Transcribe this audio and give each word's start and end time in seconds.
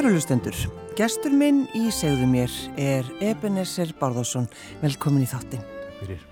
Kærulustendur, 0.00 0.56
gestur 0.96 1.34
minn 1.36 1.66
í 1.76 1.90
segðu 1.92 2.24
mér 2.24 2.52
er 2.80 3.08
Ebenezer 3.20 3.90
Bárðarsson. 3.98 4.46
Velkomin 4.80 5.26
í 5.26 5.28
þáttin. 5.28 5.60
Fyrir 5.98 6.22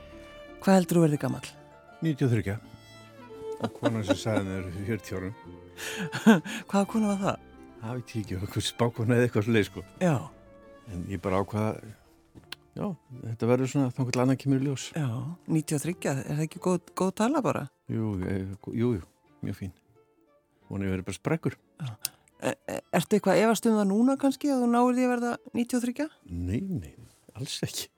Hvað 0.64 0.78
heldur 0.78 0.96
þú 0.96 1.02
verði 1.02 1.18
gammal? 1.20 1.42
93 2.00 2.54
og 3.58 3.76
konan 3.76 4.08
sem 4.08 4.20
sagði 4.22 4.46
mér 4.48 4.72
40 4.88 5.20
árum 5.20 5.36
Hvaða 6.70 6.82
konu 6.94 7.12
var 7.12 7.20
það? 7.26 7.44
það 7.84 7.94
veit 8.00 8.16
ég 8.16 8.24
ekki, 8.24 8.40
eitthvað 8.40 8.68
spákona 8.70 9.18
eða 9.18 9.28
eitthvað 9.28 9.48
sluðið 9.50 9.68
sko 9.68 9.86
Já, 10.00 10.16
en 10.88 11.06
ég 11.12 11.24
bara 11.28 11.44
ákvaða 11.44 11.70
já, 12.72 12.86
þetta 13.28 13.52
verður 13.52 13.74
svona 13.76 13.94
þannig 13.98 14.16
að 14.16 14.24
annan 14.24 14.44
kemur 14.48 14.64
í 14.64 14.70
ljós 14.70 14.90
já, 14.96 15.08
93, 15.44 15.98
er 16.16 16.26
það 16.32 16.46
ekki 16.48 16.64
góð, 16.70 16.80
góð 17.04 17.16
tala 17.20 17.44
bara? 17.44 17.68
jú, 17.92 18.16
jú, 18.24 18.94
jú, 18.96 19.08
mjög 19.44 19.60
fín 19.60 19.76
hann 20.70 20.88
er 20.88 20.96
verið 20.96 21.10
bara 21.12 21.20
sprekkur 21.20 21.60
e 21.84 22.17
ertu 22.38 23.16
eitthvað 23.18 23.40
efast 23.42 23.66
um 23.66 23.76
það 23.80 23.88
núna 23.90 24.14
kannski 24.20 24.50
að 24.54 24.60
þú 24.62 24.68
náir 24.74 24.92
því 24.98 25.06
að 25.06 25.12
verða 25.14 25.32
93? 25.58 26.08
nei, 26.30 26.60
nei, 26.60 26.92
alls 27.34 27.56
ekki 27.66 27.88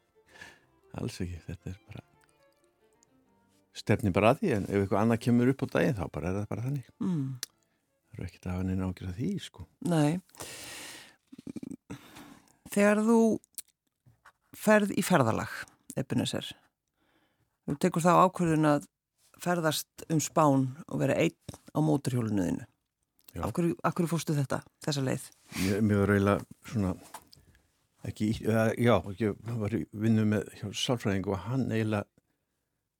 alls 1.00 1.20
ekki, 1.22 1.40
þetta 1.46 1.70
er 1.74 1.80
bara 1.90 2.04
stefni 3.80 4.10
bara 4.12 4.32
að 4.34 4.41
því 4.42 4.52
en 4.56 4.64
ef 4.69 4.78
eitthvað 4.80 5.02
annað 5.05 5.20
kemur 5.27 5.52
upp 5.52 5.62
á 5.64 5.66
daginn 5.77 5.98
þá 6.00 6.05
bara 6.16 6.30
er 6.32 6.38
það 6.41 6.48
bara 6.55 6.64
þannig 6.66 6.88
Mm. 7.00 7.28
það 8.10 8.16
eru 8.19 8.27
ekkert 8.30 8.47
að 8.48 8.55
hafa 8.56 8.66
neina 8.70 8.88
ágjörða 8.91 9.14
því 9.20 9.30
sko 9.44 9.66
Nei. 9.86 10.20
Þegar 12.70 13.00
þú 13.06 13.19
ferð 14.60 14.92
í 14.98 15.02
ferðalag, 15.06 15.52
Ebenezer, 15.98 16.47
þú 17.66 17.77
tekur 17.82 18.04
þá 18.04 18.12
ákvörðun 18.27 18.69
að 18.70 18.84
ferðast 19.41 20.04
um 20.12 20.20
spán 20.22 20.66
og 20.86 21.00
vera 21.00 21.16
einn 21.19 21.34
á 21.75 21.78
móturhjólunuðinu. 21.82 22.66
Já. 23.31 23.42
Af 23.47 23.53
hverju, 23.55 23.77
af 23.86 23.95
hverju 23.95 24.11
fórstu 24.11 24.34
þetta, 24.34 24.61
þessa 24.83 25.03
leið? 25.06 25.27
Mér, 25.61 25.83
mér 25.86 26.00
var 26.03 26.12
eiginlega 26.14 26.70
svona 26.73 26.95
ekki, 28.09 28.31
eða, 28.42 28.64
já, 28.81 28.95
ég 29.20 29.53
var 29.61 29.77
í 29.77 29.84
vinnu 30.03 30.25
með 30.33 30.48
hjá 30.59 30.67
sálfræðing 30.81 31.28
og 31.31 31.45
hann 31.45 31.69
eiginlega 31.70 32.09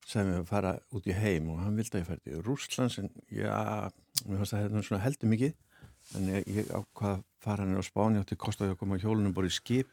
sagði 0.07 0.31
mér 0.31 0.43
að 0.43 0.51
fara 0.51 0.75
út 0.97 1.09
í 1.09 1.17
heim 1.17 1.51
og 1.53 1.59
hann 1.65 1.79
vildi 1.79 1.97
að 1.97 2.03
ég 2.03 2.09
færi 2.09 2.35
í 2.35 2.45
Rússlands 2.47 2.99
en 3.03 3.11
já, 3.35 3.57
mér 4.27 4.41
fannst 4.41 4.57
að 4.57 4.65
þetta 4.67 4.85
svona 4.87 5.03
heldur 5.05 5.33
mikið 5.33 5.57
en 6.19 6.31
ég, 6.35 6.47
ég 6.61 6.71
ákvað 6.71 7.17
að 7.17 7.27
fara 7.45 7.67
hann 7.67 7.83
á 7.83 7.85
Spáni 7.87 8.23
átti 8.23 8.39
kostaði 8.41 8.75
að 8.75 8.81
koma 8.81 8.99
á 8.99 9.03
hjólunum 9.03 9.35
bara 9.37 9.51
í 9.51 9.55
skip 9.55 9.91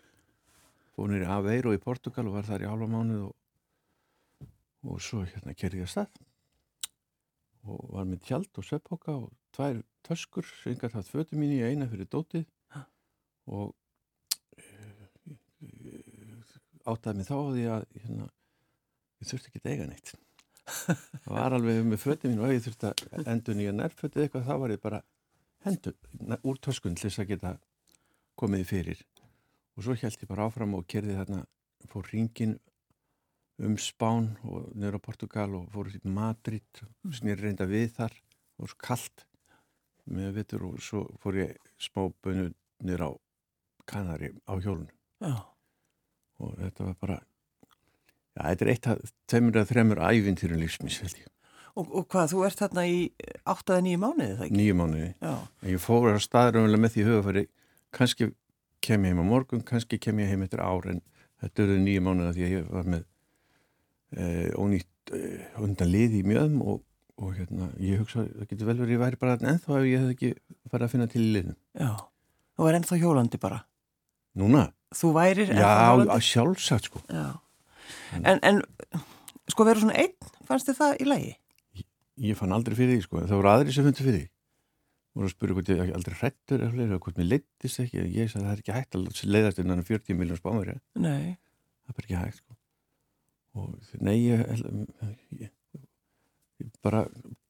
fór 0.96 1.12
nýri 1.12 1.28
Aveiro 1.30 1.74
í 1.76 1.82
Portugal 1.82 2.28
og 2.30 2.38
var 2.38 2.48
þar 2.48 2.66
í 2.66 2.70
halva 2.70 2.90
mánuð 2.94 3.28
og, 3.28 4.48
og 4.88 5.04
svo 5.04 5.24
hérna 5.26 5.58
kerði 5.58 5.84
ég 5.84 5.90
að 5.90 5.94
stað 5.94 6.27
og 7.68 7.90
var 7.96 8.08
með 8.08 8.24
tjald 8.28 8.60
og 8.60 8.66
svepphoka 8.66 9.16
og 9.16 9.32
tvær 9.56 9.82
töskur 10.08 10.46
sem 10.48 10.74
ég 10.74 10.80
gæti 10.82 10.98
haft 10.98 11.12
fötu 11.14 11.40
mín 11.40 11.54
í 11.56 11.64
eina 11.66 11.88
fyrir 11.92 12.10
dótið. 12.12 12.46
Og 13.48 13.74
uh, 14.60 15.04
áttaði 16.88 17.18
mig 17.20 17.28
þá 17.28 17.36
á 17.36 17.46
því 17.48 17.66
að 17.74 17.86
hérna, 17.96 18.30
ég 19.22 19.32
þurfti 19.32 19.52
ekki 19.52 19.64
að 19.64 19.72
eiga 19.74 19.90
neitt. 19.92 20.14
Það 20.68 21.32
var 21.32 21.56
alveg 21.56 21.84
með 21.88 22.04
fötu 22.04 22.32
mín 22.32 22.42
og 22.42 22.50
ef 22.50 22.58
ég 22.58 22.66
þurfti 22.68 22.92
að 22.92 23.32
endur 23.34 23.56
nýja 23.58 23.76
nærfötu 23.76 24.24
eitthvað 24.24 24.48
þá 24.50 24.56
var 24.64 24.74
ég 24.76 24.84
bara 24.84 25.04
hendur 25.68 25.96
úr 26.44 26.60
töskun 26.64 26.96
til 26.98 27.08
þess 27.08 27.24
að 27.24 27.32
geta 27.34 27.54
komið 28.40 28.66
fyrir. 28.72 29.04
Og 29.78 29.86
svo 29.86 29.96
held 29.96 30.24
ég 30.24 30.30
bara 30.30 30.48
áfram 30.48 30.76
og 30.78 30.88
kerði 30.90 31.16
þarna 31.18 31.44
fór 31.92 32.10
ringin 32.12 32.58
um 33.60 33.78
Spán 33.82 34.36
og 34.46 34.70
á 34.78 35.00
Portugal 35.02 35.56
og 35.58 35.70
fór 35.74 35.90
í 35.90 36.00
Madrid 36.06 36.82
sem 37.10 37.30
ég 37.32 37.40
reynda 37.42 37.66
við 37.70 37.90
þar 37.98 38.14
og 38.62 38.70
svo 38.70 38.78
kallt 38.82 39.26
með 40.08 40.36
vitur 40.38 40.68
og 40.70 40.78
svo 40.84 41.06
fór 41.22 41.40
ég 41.42 41.56
smá 41.82 42.06
bönu 42.24 42.52
niður 42.86 43.08
á 43.08 43.12
Kanari 43.88 44.34
á 44.46 44.54
hjólun 44.62 44.90
Já. 45.24 45.34
og 46.40 46.54
þetta 46.60 46.86
var 46.86 46.96
bara 47.02 47.18
já, 48.38 48.42
þetta 48.44 48.66
er 48.66 48.72
eitt 48.74 48.88
af 48.94 49.12
tveimur 49.28 49.58
eða 49.58 49.72
þremur 49.72 50.04
ævintýrun 50.06 50.62
lífsmins 50.62 51.02
held 51.02 51.18
ég, 51.18 51.32
Og, 51.78 51.92
og 51.94 52.08
hvað, 52.10 52.32
þú 52.34 52.40
ert 52.48 52.58
þarna 52.58 52.84
í 52.90 53.02
8-9 53.46 54.00
mánuði, 54.02 54.32
það 54.38 54.46
ekki? 54.48 54.56
nýju 54.58 54.78
mánuði 54.80 55.10
Já. 55.22 55.34
en 55.62 55.70
ég 55.74 55.82
fór 55.84 56.08
á 56.14 56.18
staður 56.22 56.78
með 56.78 56.94
því 56.96 57.06
hugafæri 57.10 57.44
kannski 57.94 58.32
kem 58.82 59.06
ég 59.06 59.14
heim 59.14 59.22
á 59.22 59.26
morgun 59.30 59.62
kannski 59.66 60.00
kem 60.02 60.22
ég 60.22 60.32
heim 60.32 60.46
eftir 60.46 60.62
ár 60.62 60.90
en 60.90 61.02
þetta 61.42 61.66
eru 61.68 61.78
nýju 61.82 62.02
mánuði 62.06 62.34
því 62.38 62.48
að 62.48 62.56
ég 62.56 62.72
var 62.74 62.90
með 62.90 63.06
eh, 64.16 64.52
ónýtt 64.56 65.14
eh, 65.16 65.48
undan 65.64 65.92
lið 65.92 66.16
í 66.20 66.24
mjöðum 66.28 66.62
og, 66.64 66.84
og 67.18 67.34
hérna, 67.38 67.70
ég 67.82 68.00
hugsa 68.04 68.22
að 68.24 68.30
það 68.42 68.52
getur 68.54 68.70
vel 68.70 68.78
verið 68.84 68.96
ég 68.96 69.02
væri 69.04 69.20
bara 69.22 69.38
ennþá 69.42 69.80
ef 69.82 69.88
ég 69.90 70.04
hef 70.06 70.14
ekki 70.16 70.32
farið 70.72 70.88
að 70.88 70.94
finna 70.96 71.10
til 71.12 71.24
í 71.26 71.34
liðnum 71.36 71.58
Já. 71.82 71.92
Þú 72.58 72.70
er 72.72 72.80
ennþá 72.80 73.00
hjólandi 73.04 73.42
bara. 73.42 73.60
núna, 74.38 74.64
Þú 74.96 75.12
værir 75.18 75.52
ennþá 75.52 75.60
já, 75.60 75.76
hjólandi? 75.92 76.14
að 76.16 76.26
sjálfsagt 76.32 76.90
sko 76.92 77.04
Já. 77.12 77.28
En, 78.24 78.40
en 78.44 78.62
sko 79.52 79.66
vera 79.68 79.80
svona 79.84 79.98
einn, 80.00 80.16
fannst 80.48 80.68
þið 80.70 80.80
það 80.82 80.98
í 81.04 81.08
lagi? 81.12 81.36
ég 82.18 82.38
fann 82.40 82.52
aldrei 82.56 82.74
fyrir 82.78 82.98
því 82.98 83.04
sko, 83.06 83.22
það 83.30 83.38
voru 83.38 83.50
aðri 83.52 83.74
sem 83.76 83.86
fundu 83.86 84.04
fyrir 84.06 84.18
því 84.24 84.30
voru 85.18 85.28
að 85.28 85.34
spyrja 85.34 85.56
hvort 85.58 85.70
ég 85.74 85.92
aldrei 85.98 86.16
hrættur 86.20 86.64
eða 86.68 86.98
hvort 87.02 87.18
mér 87.18 87.28
leittist 87.32 87.80
ekki 87.84 88.04
ég 88.14 88.30
sagði 88.32 88.44
að 88.44 88.48
það 88.48 88.54
er 88.56 88.62
ekki 88.64 88.76
hægt 88.76 88.98
að 88.98 89.22
leiðast 89.34 89.62
innan 89.64 89.82
um 89.82 89.86
40 89.88 90.18
miljón 90.18 90.40
spámur 90.40 90.72
það 90.74 91.06
er 91.08 91.96
bara 91.98 92.06
ekki 92.06 92.18
hægt 92.22 92.42
sko. 92.42 92.57
Og 93.58 94.00
nei 94.06 94.18
ég, 94.28 94.44
ég, 95.42 95.52
ég 96.62 96.72
bara 96.86 97.06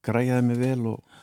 græjaði 0.07 0.45
mig 0.49 0.59
vel 0.61 0.81
og 0.93 1.17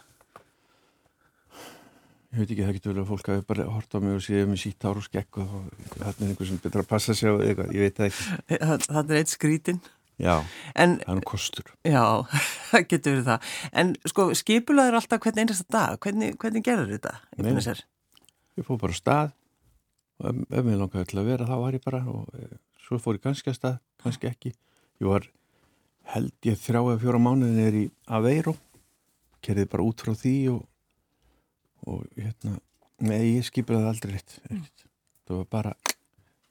ég 2.34 2.41
veit 2.43 2.50
ekki 2.50 2.65
það 2.67 2.77
getur 2.78 2.94
vel 2.94 3.03
að 3.05 3.11
fólk 3.12 3.28
hafi 3.31 3.44
bara 3.50 3.67
hort 3.71 3.94
á 3.94 3.99
mig 4.03 4.17
og 4.19 4.23
séð 4.25 4.49
með 4.50 4.62
sítt 4.65 4.87
ár 4.89 4.99
og 4.99 5.05
skekk 5.06 5.39
og 5.44 5.53
það 5.94 6.09
er 6.09 6.25
einhver 6.28 6.49
sem 6.50 6.62
betur 6.65 6.83
að 6.83 6.89
passa 6.91 7.15
sig 7.15 7.31
á 7.31 7.34
eitthvað, 7.39 7.75
ég 7.77 7.84
veit 7.84 8.00
það 8.00 8.09
ekki 8.11 8.89
Það 8.89 9.12
er 9.15 9.21
eitt 9.21 9.33
skrítin. 9.34 9.78
já, 10.19 10.34
En 10.75 10.97
það 10.99 11.12
er 11.15 11.21
nú 11.21 11.25
kostur 11.31 11.71
Já, 11.87 12.05
það 12.73 12.87
getur 12.91 13.15
verið 13.15 13.28
það. 13.31 13.55
En 13.83 13.94
sko, 14.11 14.27
skipulaður 14.39 14.99
alltaf 15.00 15.23
hvern 15.25 15.41
einasta 15.44 15.67
dag. 15.75 15.97
Hvernig, 16.03 16.37
hvernig 16.43 16.67
gerður 16.67 16.93
þetta? 16.97 17.15
Nei. 17.39 17.55
Ég 18.59 18.67
fór 18.67 18.78
bara 18.83 18.94
á 18.94 18.99
stað 18.99 19.33
og 20.23 20.28
ef, 20.31 20.43
ef 20.55 20.67
mér 20.67 20.78
langaði 20.83 21.09
til 21.11 21.19
að 21.23 21.31
vera 21.33 21.49
þá 21.49 21.56
var 21.62 21.75
ég 21.78 21.83
bara 21.87 22.03
og 22.11 22.34
e, 22.39 22.50
svo 22.84 22.99
fór 23.03 23.19
ég 23.19 23.25
kannski 23.25 23.50
að 23.50 23.59
stað, 23.59 23.78
kannski 24.03 24.31
ekki 24.31 24.53
ég 25.00 25.09
var 25.09 25.27
held 26.15 26.49
ég 26.49 26.60
þrjá 26.60 26.81
eða 26.82 27.00
fjóra 27.03 27.22
mánuðin 27.22 27.65
er 27.65 27.78
í 27.78 27.84
Aveiro. 28.12 28.55
Kerði 29.44 29.66
bara 29.72 29.87
út 29.87 30.05
frá 30.05 30.15
því 30.16 30.34
og, 30.55 30.62
og 31.88 32.05
hérna 32.16 32.56
nei, 33.05 33.34
ég 33.37 33.47
skipaði 33.49 33.82
það 33.82 33.91
aldrei 33.91 34.15
rétt 34.15 34.37
ekkert. 34.49 34.87
það 35.27 35.41
var 35.41 35.49
bara 35.53 35.75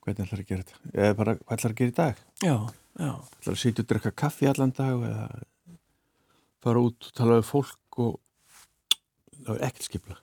hvernig 0.04 0.26
ætlar 0.26 0.42
að 0.42 0.50
gera 0.50 0.66
þetta? 0.66 0.92
Eða 0.92 1.16
bara 1.20 1.36
hvað 1.40 1.56
ætlar 1.56 1.74
að 1.74 1.80
gera 1.80 1.94
í 1.94 1.96
dag? 1.98 2.20
Já, 2.44 2.56
já. 3.00 3.12
ætlar 3.40 3.56
að 3.56 3.62
sitja 3.62 3.84
og 3.84 3.90
drekka 3.92 4.14
kaffi 4.24 4.50
allan 4.50 4.74
dag 4.76 5.06
eða 5.08 5.24
fara 6.64 6.84
út 6.84 7.08
og 7.08 7.16
tala 7.16 7.40
við 7.40 7.48
fólk 7.48 8.00
og 8.04 8.20
það 9.40 9.50
var 9.54 9.66
ekkert 9.68 9.88
skipla 9.88 10.20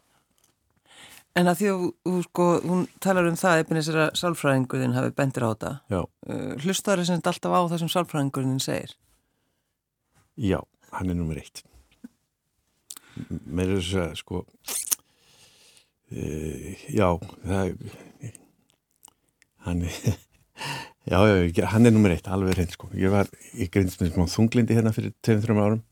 En 1.39 1.47
að 1.47 1.61
því 1.61 1.67
að 1.71 1.83
þú 2.03 2.21
sko, 2.25 2.45
hún 2.67 2.81
talar 3.03 3.27
um 3.29 3.37
það 3.39 3.61
Ebenezer 3.63 3.99
að 4.03 4.17
sálfræðingurinn 4.19 4.95
hafi 4.97 5.13
bendir 5.15 5.47
á 5.47 5.51
þetta. 5.53 5.73
já 5.91 6.01
Uh, 6.31 6.53
hlustar 6.61 6.99
þess 7.01 7.11
að 7.15 7.29
alltaf 7.31 7.55
á 7.55 7.61
það 7.71 7.79
sem 7.81 7.89
sálfræðingurinn 7.91 8.59
segir. 8.61 8.91
Já, 10.37 10.59
hann 10.95 11.09
er 11.09 11.17
nummer 11.17 11.39
eitt. 11.41 11.63
Mér 13.47 13.73
er 13.73 13.81
þess 13.81 13.97
að 14.03 14.13
sko 14.21 14.43
e, 16.11 16.75
já, 16.93 17.07
það 17.47 17.73
hann 19.65 19.83
er 19.87 19.97
já, 21.11 21.17
já, 21.17 21.65
hann 21.73 21.89
er 21.89 21.95
nummer 21.95 22.13
eitt, 22.13 22.29
alveg 22.31 22.59
reynd 22.59 22.75
sko. 22.75 22.91
Ég 22.97 23.13
var 23.13 23.31
í 23.51 23.67
grindst 23.71 24.01
með 24.03 24.13
smá 24.15 24.29
þunglindi 24.35 24.77
hérna 24.77 24.93
fyrir 24.95 25.15
2-3 25.25 25.57
árum 25.57 25.83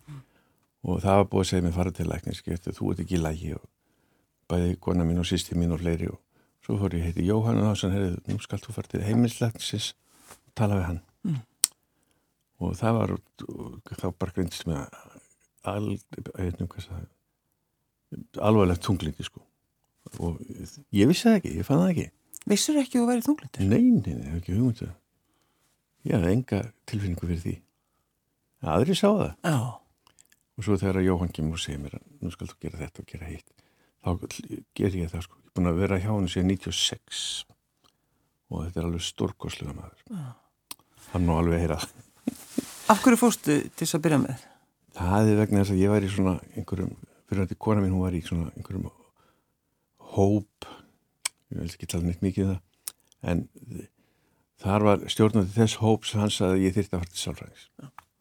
og 0.85 1.03
það 1.03 1.19
var 1.23 1.27
búið 1.33 1.45
að 1.45 1.51
segja 1.51 1.65
mér 1.67 1.75
fara 1.75 1.95
til 1.95 2.07
læknis, 2.07 2.45
getur 2.45 2.75
þú 2.75 2.93
ert 2.93 3.03
ekki 3.03 3.17
í 3.17 3.23
lægi 3.23 3.53
og 3.57 3.65
bæði 4.49 4.79
kona 4.81 5.05
mín 5.07 5.21
og 5.21 5.27
sýsti 5.29 5.57
mín 5.57 5.73
og 5.75 5.81
fleiri 5.83 6.09
og 6.11 6.19
svo 6.65 6.77
fór 6.81 6.97
ég 6.97 7.07
heiti 7.07 7.25
Jóhann 7.27 7.61
og 7.61 7.69
þá 7.69 7.81
sann, 7.81 7.95
heyrðu, 7.95 8.19
nú 8.27 8.41
skalt 8.43 8.65
þú 8.65 8.75
fara 8.75 8.91
til 8.91 9.03
heimilislæknisins 9.05 9.91
og 9.93 10.53
tala 10.57 10.79
við 10.79 10.87
hann. 10.89 11.01
Og 12.59 12.75
það 12.75 12.97
var 12.97 13.15
þá 13.95 14.07
bara 14.19 14.35
grindst 14.35 14.65
með 14.67 14.81
al, 15.69 15.91
það, 16.35 17.05
alvarlegt 18.49 18.83
tunglindi 18.85 19.25
sko. 19.25 19.43
Og 20.19 20.39
ég 20.95 21.09
vissi 21.09 21.29
það 21.29 21.37
ekki, 21.39 21.53
ég 21.61 21.67
fann 21.67 21.83
það 21.83 21.93
ekki. 21.93 22.07
Vissur 22.49 22.79
ekki 22.81 22.97
að 22.97 23.03
þú 23.03 23.09
væri 23.11 23.25
þunglindur? 23.27 23.69
nei, 23.69 23.83
nei, 23.93 24.15
nei, 24.17 24.37
ekki 24.39 24.55
hugmyndu 24.57 24.89
ég 26.07 26.15
hafði 26.15 26.31
enga 26.33 26.61
tilfinningu 26.87 27.27
fyrir 27.27 27.41
því. 27.43 27.55
Aðri 28.73 28.95
sá 28.97 29.07
það. 29.07 29.31
Já, 29.43 29.59
og 30.59 30.65
svo 30.65 30.77
þegar 30.79 31.05
Jóhann 31.05 31.33
kemur 31.35 31.59
og 31.59 31.63
segir 31.63 31.81
mér 31.83 31.99
nú 32.19 32.31
skal 32.33 32.49
þú 32.49 32.57
gera 32.65 32.81
þetta 32.83 33.03
og 33.03 33.11
gera 33.13 33.29
hitt 33.29 33.58
þá 34.03 34.11
ger 34.77 34.95
ég 34.95 35.11
það 35.11 35.25
sko. 35.25 35.39
Ég 35.39 35.49
er 35.49 35.55
búin 35.57 35.71
að 35.71 35.81
vera 35.81 35.99
hjá 35.99 36.11
hann 36.11 36.29
síðan 36.31 36.53
96 36.53 37.23
og 38.49 38.63
þetta 38.65 38.81
er 38.81 38.87
alveg 38.87 39.05
stórkoslega 39.05 39.75
maður. 39.77 40.29
Hann 41.11 41.27
má 41.27 41.35
alveg 41.37 41.63
heyra 41.63 41.79
það. 41.81 42.07
Af 42.89 43.03
hverju 43.03 43.19
fórstu 43.21 43.59
til 43.67 43.85
þess 43.85 43.97
að 43.97 44.05
byrja 44.05 44.21
með? 44.23 44.47
Það 44.99 45.29
er 45.31 45.39
vegna 45.43 45.61
þess 45.61 45.75
að 45.75 45.83
ég 45.83 45.93
var 45.93 46.05
í 46.05 46.09
svona 46.09 46.33
einhverjum, 46.55 46.95
fyrir 47.29 47.43
að 47.43 47.51
þetta 47.51 47.63
kona 47.65 47.83
mín 47.83 47.93
hún 47.93 48.05
var 48.05 48.17
í 48.17 48.23
svona 48.25 48.49
einhverjum 48.55 48.89
hóp. 50.15 50.69
Ég 51.49 51.61
vil 51.61 51.69
ekki 51.69 51.89
tala 51.89 52.07
neitt 52.07 52.25
mikið 52.25 52.45
um 52.47 52.55
það. 52.55 52.93
En 53.29 53.43
þar 54.63 54.85
var 54.87 55.07
stjórnandi 55.11 55.55
þess 55.55 55.81
hóps 55.83 56.15
hans 56.17 56.39
að 56.45 56.61
ég 56.63 56.75
þyrtti 56.77 56.95
að 56.95 57.03
fara 57.03 57.13
til 57.13 57.23
sálfræðings. 57.23 57.67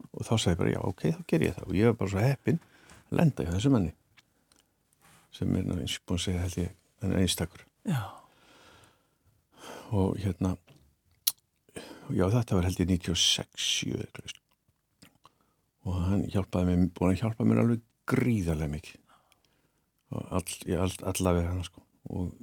Og 0.09 0.25
þá 0.25 0.33
sagði 0.35 0.53
ég 0.53 0.61
bara 0.61 0.75
já 0.75 0.81
ok, 0.91 1.05
þá 1.15 1.21
ger 1.31 1.45
ég 1.45 1.57
það. 1.57 1.69
Og 1.69 1.79
ég 1.79 1.89
var 1.89 1.97
bara 1.99 2.13
svo 2.13 2.23
heppin 2.23 2.61
að 3.09 3.19
lenda 3.21 3.45
í 3.45 3.49
þessu 3.49 3.73
manni 3.73 3.93
sem 5.35 5.55
er 5.55 5.67
eins 5.75 5.97
og 5.99 6.05
búin 6.09 6.19
að 6.19 6.25
segja 6.25 6.43
held 6.45 6.57
ég 6.63 6.75
en 7.05 7.15
einstakur 7.19 7.65
Já. 7.87 8.01
og 9.95 10.17
hérna 10.19 10.55
já 12.09 12.25
þetta 12.33 12.57
var 12.57 12.67
held 12.67 12.81
ég 12.81 12.91
96 12.97 13.69
7 13.85 14.39
og 15.87 16.01
hann 16.07 16.25
hjálpaði 16.29 16.71
mér 16.71 16.89
búin 16.95 17.13
að 17.13 17.21
hjálpa 17.23 17.47
mér 17.47 17.63
alveg 17.63 17.85
gríðarlega 18.09 18.73
mikið 18.73 19.05
og 20.17 20.33
all, 20.39 20.55
ég 20.65 20.81
all, 20.81 20.95
allavega 21.11 21.53
hann 21.53 21.65
sko 21.67 21.85
og 22.09 22.33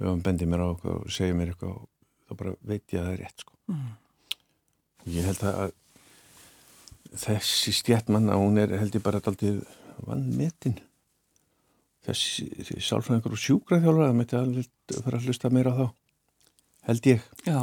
ef 0.00 0.06
hann 0.08 0.24
bendir 0.26 0.50
mér 0.50 0.64
á 0.66 0.68
eitthvað 0.70 0.98
og 0.98 1.14
segir 1.14 1.38
mér 1.38 1.52
eitthvað 1.52 1.76
þá 2.26 2.36
bara 2.42 2.56
veit 2.66 2.94
ég 2.94 3.00
að 3.00 3.06
það 3.06 3.12
er 3.12 3.22
rétt 3.24 3.44
sko. 3.44 3.56
mm. 3.70 3.90
og 5.04 5.12
ég 5.14 5.28
held 5.30 5.44
að 5.50 5.76
þessi 7.24 7.74
stjættmann 7.74 8.30
að 8.30 8.42
hún 8.44 8.62
er 8.62 8.76
held 8.78 8.98
ég 8.98 9.06
bara 9.06 9.22
alltaf 9.22 9.38
vannmetin 10.06 10.78
þessi, 10.78 10.89
þessi 12.06 12.80
sálfræðingur 12.86 13.36
og 13.36 13.42
sjúkraþjálfur 13.44 14.06
það 14.06 14.18
mætti 14.20 14.38
að 14.40 14.60
fara 15.04 15.20
að 15.20 15.28
hlusta 15.28 15.52
meira 15.52 15.74
á 15.74 15.78
þá 15.80 15.86
held 16.90 17.10
ég 17.10 17.26
Já 17.46 17.60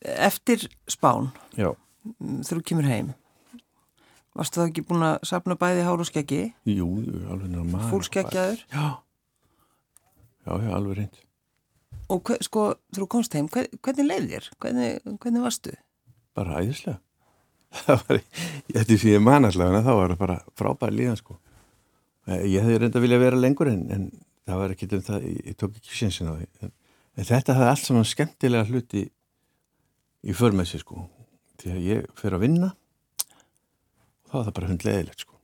Eftir 0.00 0.64
spán 0.88 1.28
Já. 1.58 1.74
þegar 2.16 2.56
þú 2.56 2.62
kemur 2.70 2.88
heim 2.88 3.12
varstu 4.38 4.62
það 4.62 4.70
ekki 4.70 4.86
búin 4.88 5.04
að 5.04 5.18
sapna 5.28 5.58
bæði 5.60 5.84
hár 5.84 6.00
og 6.00 6.08
skeggi? 6.08 6.42
Jú, 6.64 6.88
alveg 7.28 7.52
normal 7.52 7.88
Fúlskeggjaður? 7.92 8.64
Já 8.72 8.86
Já, 10.46 10.56
já, 10.56 10.70
alveg 10.74 10.96
reynd. 10.96 11.18
Og 12.10 12.22
hver, 12.26 12.40
sko, 12.42 12.62
þú 12.96 13.06
komst 13.12 13.34
heim, 13.36 13.46
hver, 13.52 13.68
hvernig 13.84 14.06
leið 14.08 14.26
þér? 14.32 14.46
Hvernig, 14.62 15.16
hvernig 15.20 15.44
varstu? 15.44 15.74
Bara 16.38 16.62
æðislega. 16.62 16.96
Það 17.84 18.00
var, 18.08 18.20
ég 18.72 18.78
ætti 18.80 18.96
því 18.98 19.12
að 19.18 19.24
man 19.28 19.46
allavega, 19.46 19.82
þá 19.86 19.92
var 19.94 20.14
það 20.14 20.22
bara 20.24 20.38
frábæri 20.58 20.96
líðan, 20.96 21.20
sko. 21.20 21.36
Ég 22.28 22.60
hefði 22.60 22.80
reynda 22.82 23.02
viljað 23.02 23.24
vera 23.24 23.40
lengur 23.40 23.70
en, 23.70 23.86
en 23.94 24.04
það 24.48 24.60
var 24.60 24.74
ekki 24.74 24.90
um 24.96 25.06
það, 25.06 25.24
ég, 25.30 25.40
ég 25.50 25.56
tók 25.58 25.78
ekki 25.78 25.96
sjensin 25.96 26.28
á 26.28 26.34
því. 26.36 26.48
En, 26.60 26.74
en 27.16 27.28
þetta 27.30 27.56
hafði 27.56 27.70
allt 27.72 27.86
svona 27.86 28.04
skemmtilega 28.08 28.68
hluti 28.68 29.06
í 30.20 30.36
förmessi, 30.36 30.82
sko. 30.82 31.06
Því 31.60 31.74
að 31.74 31.86
ég 31.88 32.10
fyrir 32.18 32.38
að 32.38 32.44
vinna 32.44 32.70
þá 34.30 34.36
var 34.36 34.46
það 34.48 34.56
bara 34.58 34.70
hundleðilegt, 34.70 35.24
sko. 35.24 35.38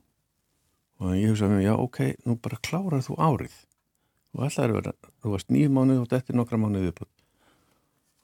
Og 1.00 1.16
ég 1.16 1.32
hugsaði 1.32 1.56
mér, 1.56 1.64
já, 1.66 1.74
ok, 1.80 2.02
nú 2.28 2.36
bara 2.40 2.60
klárar 2.64 3.04
þú 3.04 3.18
árið 3.20 3.56
og 4.36 4.44
alltaf 4.44 4.64
er 4.66 4.74
verið, 4.76 5.10
þú 5.24 5.32
varst 5.32 5.52
nýjum 5.52 5.76
mánuð 5.76 6.02
og 6.02 6.08
þetta 6.12 6.32
er 6.32 6.38
nokkra 6.38 6.58
mánuð 6.60 6.86
viðbútt 6.86 7.16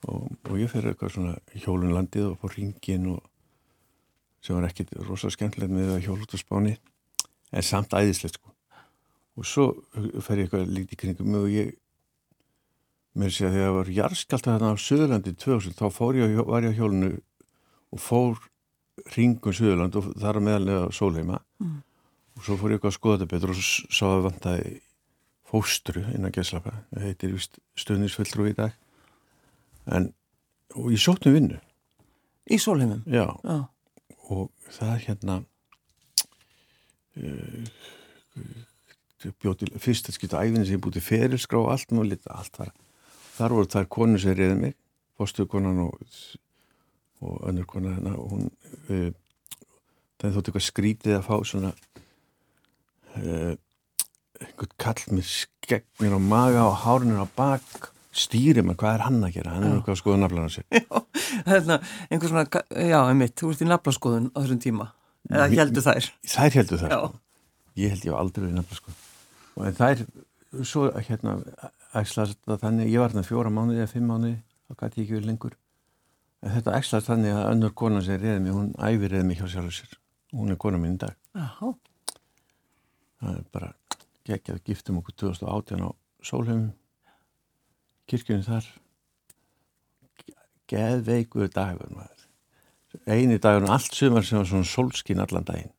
og, 0.08 0.24
og 0.50 0.56
ég 0.60 0.70
fyrir 0.72 0.92
eitthvað 0.92 1.14
svona 1.14 1.34
hjólunlandið 1.62 2.30
og 2.30 2.40
fór 2.42 2.56
ringin 2.58 3.08
og 3.14 3.20
sem 4.42 4.56
var 4.56 4.66
ekkit 4.68 4.92
rosalega 4.98 5.36
skemmtilegt 5.36 5.72
með 5.72 5.92
að 5.94 6.06
hjóla 6.06 6.26
út 6.26 6.34
á 6.34 6.38
spáni 6.40 6.74
en 7.52 7.66
samt 7.66 7.94
æðislegt 7.96 8.38
sko 8.38 8.52
og 9.38 9.48
svo 9.48 9.66
fer 10.20 10.42
ég 10.42 10.48
eitthvað 10.48 10.72
lítið 10.76 11.00
kringum 11.00 11.38
og 11.40 11.48
ég 11.52 11.72
mér 13.16 13.32
sé 13.32 13.46
að 13.46 13.56
þegar 13.56 13.68
það 13.68 13.76
var 13.78 13.92
jarskalt 13.96 14.46
að 14.46 14.54
þarna 14.56 14.72
á 14.72 14.84
Suðurlandi 14.84 15.34
2000 15.40 15.76
þá 15.78 15.86
fór 15.92 16.18
ég, 16.20 16.34
var 16.48 16.66
ég 16.66 16.76
á 16.76 16.78
hjólunu 16.78 17.10
og 17.92 18.00
fór 18.00 18.40
ringum 19.16 19.56
Suðurland 19.56 19.96
og 20.00 20.08
þar 20.20 20.40
meðalega 20.44 20.92
sólheima 20.96 21.40
mm. 21.60 21.76
og 22.36 22.46
svo 22.46 22.56
fór 22.60 22.72
ég 22.72 22.80
eitthvað 22.80 22.92
að 22.92 22.98
skoða 22.98 23.20
þetta 23.20 23.32
betur 23.34 23.54
og 23.54 23.60
svo 23.60 23.92
sá 23.92 24.06
að 24.10 24.24
vantaði 24.28 24.72
fóstru 25.52 26.04
innan 26.14 26.32
Gesslapa, 26.32 26.78
það 26.92 27.06
heitir 27.08 27.36
stöðnisfulltrú 27.80 28.48
í 28.48 28.56
dag 28.56 28.76
en 29.92 30.12
og 30.76 30.92
ég 30.92 31.00
sóttum 31.00 31.36
vinnu 31.36 31.60
Í 32.50 32.58
sólheimum? 32.58 33.04
Já, 33.06 33.28
Já. 33.46 33.58
og 34.34 34.48
það 34.72 34.92
er 34.92 35.02
hérna 35.06 35.36
uh, 37.18 37.66
bjóti 39.42 39.68
fyrst 39.78 40.08
að 40.08 40.16
skilta 40.18 40.42
æfinni 40.42 40.66
sem 40.68 40.80
búti 40.82 41.02
ferilskrá 41.04 41.60
og 41.60 41.72
allt 41.74 41.92
og 41.94 42.08
lita, 42.08 42.32
allt 42.34 42.58
var 42.58 42.72
þar 43.36 43.56
voru 43.56 43.70
þær 43.72 43.90
konur 43.92 44.22
sem 44.22 44.36
reyði 44.36 44.56
mig 44.58 44.78
fóstukonan 45.18 45.84
og 45.86 46.00
og 47.22 47.48
önnur 47.48 47.64
konar 47.64 47.94
hérna. 47.94 48.16
Og 48.18 48.30
hún 48.34 48.48
uh, 48.90 49.10
það 50.20 50.36
þótt 50.36 50.50
eitthvað 50.50 50.66
skrítið 50.66 51.16
að 51.18 51.26
fá 51.28 51.34
svona 51.46 51.72
uh, 53.16 53.54
einhvern 54.42 54.76
kall 54.82 55.02
með 55.14 55.28
skegnir 55.30 56.16
á 56.18 56.20
maga 56.20 56.66
og 56.68 56.78
hárunir 56.84 57.22
á 57.22 57.28
bak. 57.36 57.90
Stýri 58.12 58.60
maður, 58.60 58.80
hvað 58.82 58.94
er 58.96 59.04
hann 59.06 59.22
að 59.24 59.36
gera? 59.38 59.52
Hann 59.54 59.64
er 59.64 59.76
eitthvað 59.78 59.94
að 59.94 60.00
skoða 60.02 60.18
naflana 60.20 60.50
sér. 60.52 60.66
Já, 60.76 60.98
hérna, 61.46 61.78
einhver 62.10 62.28
svona, 62.28 62.42
já, 62.76 62.98
einmitt, 63.08 63.32
þú 63.40 63.52
ert 63.54 63.62
í 63.64 63.68
naflaskoðun 63.70 64.26
á 64.36 64.38
þessum 64.42 64.58
tíma, 64.60 64.88
eða 65.32 65.48
heldur 65.56 65.86
þær? 65.86 66.08
Þær 66.34 66.58
heldur 66.58 66.82
þær, 66.82 66.92
sko. 66.94 67.20
Ég 67.80 67.94
held 67.94 68.06
ég 68.06 68.14
á 68.14 68.20
aldrei 68.20 68.48
í 68.50 68.54
naflaskoðun. 68.56 69.00
Og 69.56 69.78
þær, 69.78 70.04
svo, 70.68 70.86
hérna, 70.98 71.36
ægslast 71.98 72.40
það 72.46 72.62
þannig, 72.66 72.92
ég 72.92 73.02
var 73.02 73.12
þarna 73.12 73.28
fjóra 73.28 73.52
mánuði 73.52 73.82
eða 73.82 73.92
fimm 73.92 74.12
mánuði, 74.12 74.36
þá 74.68 74.76
gæti 74.82 75.00
ég 75.00 75.06
ekki 75.06 75.16
verið 75.18 75.30
lengur. 75.30 75.56
En 76.42 76.54
þetta 76.56 76.76
ægslast 76.78 77.08
þannig 77.08 77.36
að 77.38 77.48
önnur 77.52 77.74
konan 77.78 78.04
sem 78.04 78.20
reyði 78.20 78.44
mig, 78.44 78.56
hún 78.56 78.70
æfirriði 78.76 79.28
mig 79.28 79.40
hjá 79.40 79.48
sjálfur 79.52 79.76
sér. 79.76 79.96
Hún 80.32 80.52
er 80.52 80.60
konan 80.60 80.82
mín 80.82 80.96
í 80.96 81.02
dag. 81.02 81.16
Já. 81.36 81.72
Það 83.22 83.36
er 83.36 83.44
bara 83.54 83.72
geggjað 84.26 84.62
giftum 84.66 84.98
okkur 85.02 85.18
2018 85.22 85.84
á 85.86 85.90
Sólheim 86.22 86.64
kirkjunni 88.10 88.46
þar 88.46 88.66
geðveikur 90.70 91.50
dagur 91.52 91.92
maður. 91.94 92.21
Eini 93.06 93.38
dagur 93.42 93.66
og 93.68 93.74
allt 93.76 93.96
sumar 93.96 94.26
sem 94.26 94.40
var 94.40 94.48
svona 94.48 94.68
sólskinn 94.68 95.22
allan 95.22 95.48
daginn. 95.48 95.72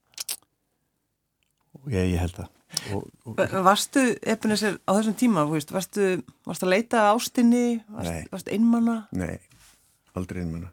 Og 1.80 1.92
ég, 1.92 2.14
ég 2.16 2.22
held 2.22 2.38
það 2.38 2.52
og, 2.94 3.08
og, 3.26 3.42
Varstu, 3.66 4.04
Ebenezer, 4.26 4.78
á 4.88 4.92
þessum 4.98 5.16
tíma 5.18 5.44
veist, 5.50 5.72
varstu, 5.74 6.16
varstu 6.48 6.68
að 6.68 6.74
leita 6.74 7.04
ástinni? 7.12 7.82
Varstu, 7.94 8.32
varstu 8.34 8.54
einmanna? 8.56 8.98
Nei, 9.18 9.38
aldrei 10.18 10.44
einmanna 10.44 10.72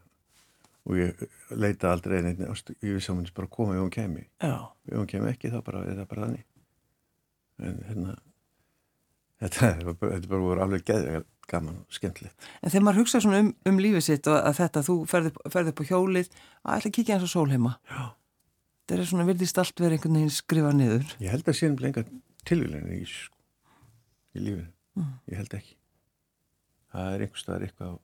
og 0.88 0.97
ég 0.97 1.20
leita 1.52 1.90
aldrei 1.92 2.18
einmanna 2.20 2.54
ég 2.80 2.97
vissi 2.97 3.12
að 3.12 3.18
hún 3.18 3.28
bara 3.37 3.52
koma 3.52 3.76
ef 3.76 3.85
hún 3.85 3.92
kemi 3.94 4.25
Já. 4.40 4.73
ef 4.88 4.97
hún 4.97 5.11
kemi 5.11 5.30
ekki 5.30 5.52
þá 5.52 5.61
bara, 5.66 5.85
er 5.85 6.00
það 6.00 6.11
bara 6.14 6.26
þannig. 6.26 6.47
En 7.61 7.78
hérna 7.88 8.16
þetta 9.44 9.70
er 9.75 9.90
bara, 9.92 10.20
bara 10.32 10.66
alveg 10.66 10.87
geðvega 10.88 11.25
gaman 11.50 11.80
og 11.83 11.97
skemmtilegt. 11.97 12.49
En 12.61 12.73
þegar 12.73 12.85
maður 12.87 13.02
hugsa 13.02 13.21
um, 13.26 13.50
um 13.69 13.80
lífið 13.83 14.07
sitt 14.07 14.30
og 14.30 14.38
að 14.38 14.57
þetta, 14.61 14.83
þú 14.87 14.97
ferði, 15.11 15.33
ferði 15.52 15.75
upp 15.75 15.83
á 15.83 15.88
hjólið 15.90 16.30
að 16.30 16.76
ætla 16.76 16.90
að 16.90 16.95
kíkja 16.97 17.16
eins 17.16 17.26
og 17.26 17.33
sólheima 17.33 17.73
Já. 17.90 18.02
þetta 18.85 18.97
er 18.99 19.11
svona, 19.11 19.26
vilðist 19.30 19.61
allt 19.62 19.83
verið 19.83 19.99
einhvern 19.99 20.19
veginn 20.21 20.35
skrifa 20.37 20.73
niður 20.76 21.16
Ég 21.21 21.35
held 21.35 21.50
að 21.50 21.59
sé 21.59 21.71
um 21.71 21.76
lengar 21.80 22.07
tilvíðlega 22.49 22.95
í, 22.97 23.02
í 24.37 24.45
lífinu 24.45 24.69
mm. 24.99 25.12
ég 25.33 25.42
held 25.42 25.59
ekki 25.61 25.76
það 26.95 27.12
er 27.16 27.26
einhver 27.26 27.45
staðar 27.45 27.66
eitthvað 27.66 27.99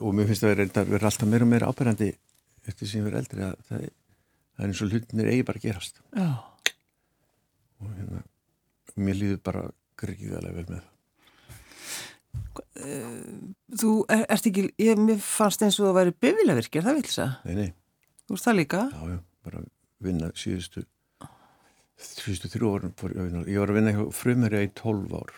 og 0.00 0.16
mér 0.16 0.30
finnst 0.30 0.44
það 0.46 0.64
að 0.64 0.94
vera 0.94 1.10
alltaf 1.10 1.28
meira 1.28 1.46
og 1.46 1.52
meira 1.52 1.68
ábærandi 1.70 2.10
eftir 2.64 2.88
sem 2.88 3.02
ég 3.02 3.08
verið 3.10 3.20
eldri 3.20 3.44
að 3.44 3.54
það, 3.68 3.86
það 4.56 4.64
er 4.64 4.72
eins 4.72 4.82
og 4.84 4.92
hlutinir 4.92 5.30
eigi 5.32 5.46
bara 5.50 5.64
gerast 5.64 6.00
Já 6.16 6.28
og 7.84 7.92
hérna, 7.92 8.22
mér 8.96 9.18
líður 9.18 9.40
bara 9.44 9.64
gríðarlega 10.00 10.56
vel 10.56 10.66
með 10.68 10.78
það. 10.78 10.93
Þú 12.74 13.92
er, 14.12 14.24
ert 14.34 14.48
ekki, 14.50 14.66
ég, 14.82 14.98
mér 15.00 15.22
fannst 15.22 15.62
eins 15.64 15.78
og 15.80 15.90
að 15.90 15.98
væri 15.98 16.16
bevilavirkir, 16.26 16.84
það 16.86 16.98
vil 16.98 17.06
það? 17.10 17.36
Nei, 17.48 17.54
nei. 17.60 17.70
Þú 18.24 18.36
veist 18.36 18.48
það 18.48 18.58
líka? 18.60 18.82
Já, 18.90 19.14
já, 19.14 19.18
bara 19.46 19.62
vinna 20.04 20.30
síðustu, 20.38 20.84
síðustu 22.00 22.50
þrjú 22.52 22.70
orðin, 22.70 22.94
ég 23.48 23.62
var 23.62 23.72
að 23.72 23.78
vinna 23.80 24.06
frumherja 24.14 24.64
í 24.66 24.70
tólf 24.76 25.14
ár, 25.14 25.32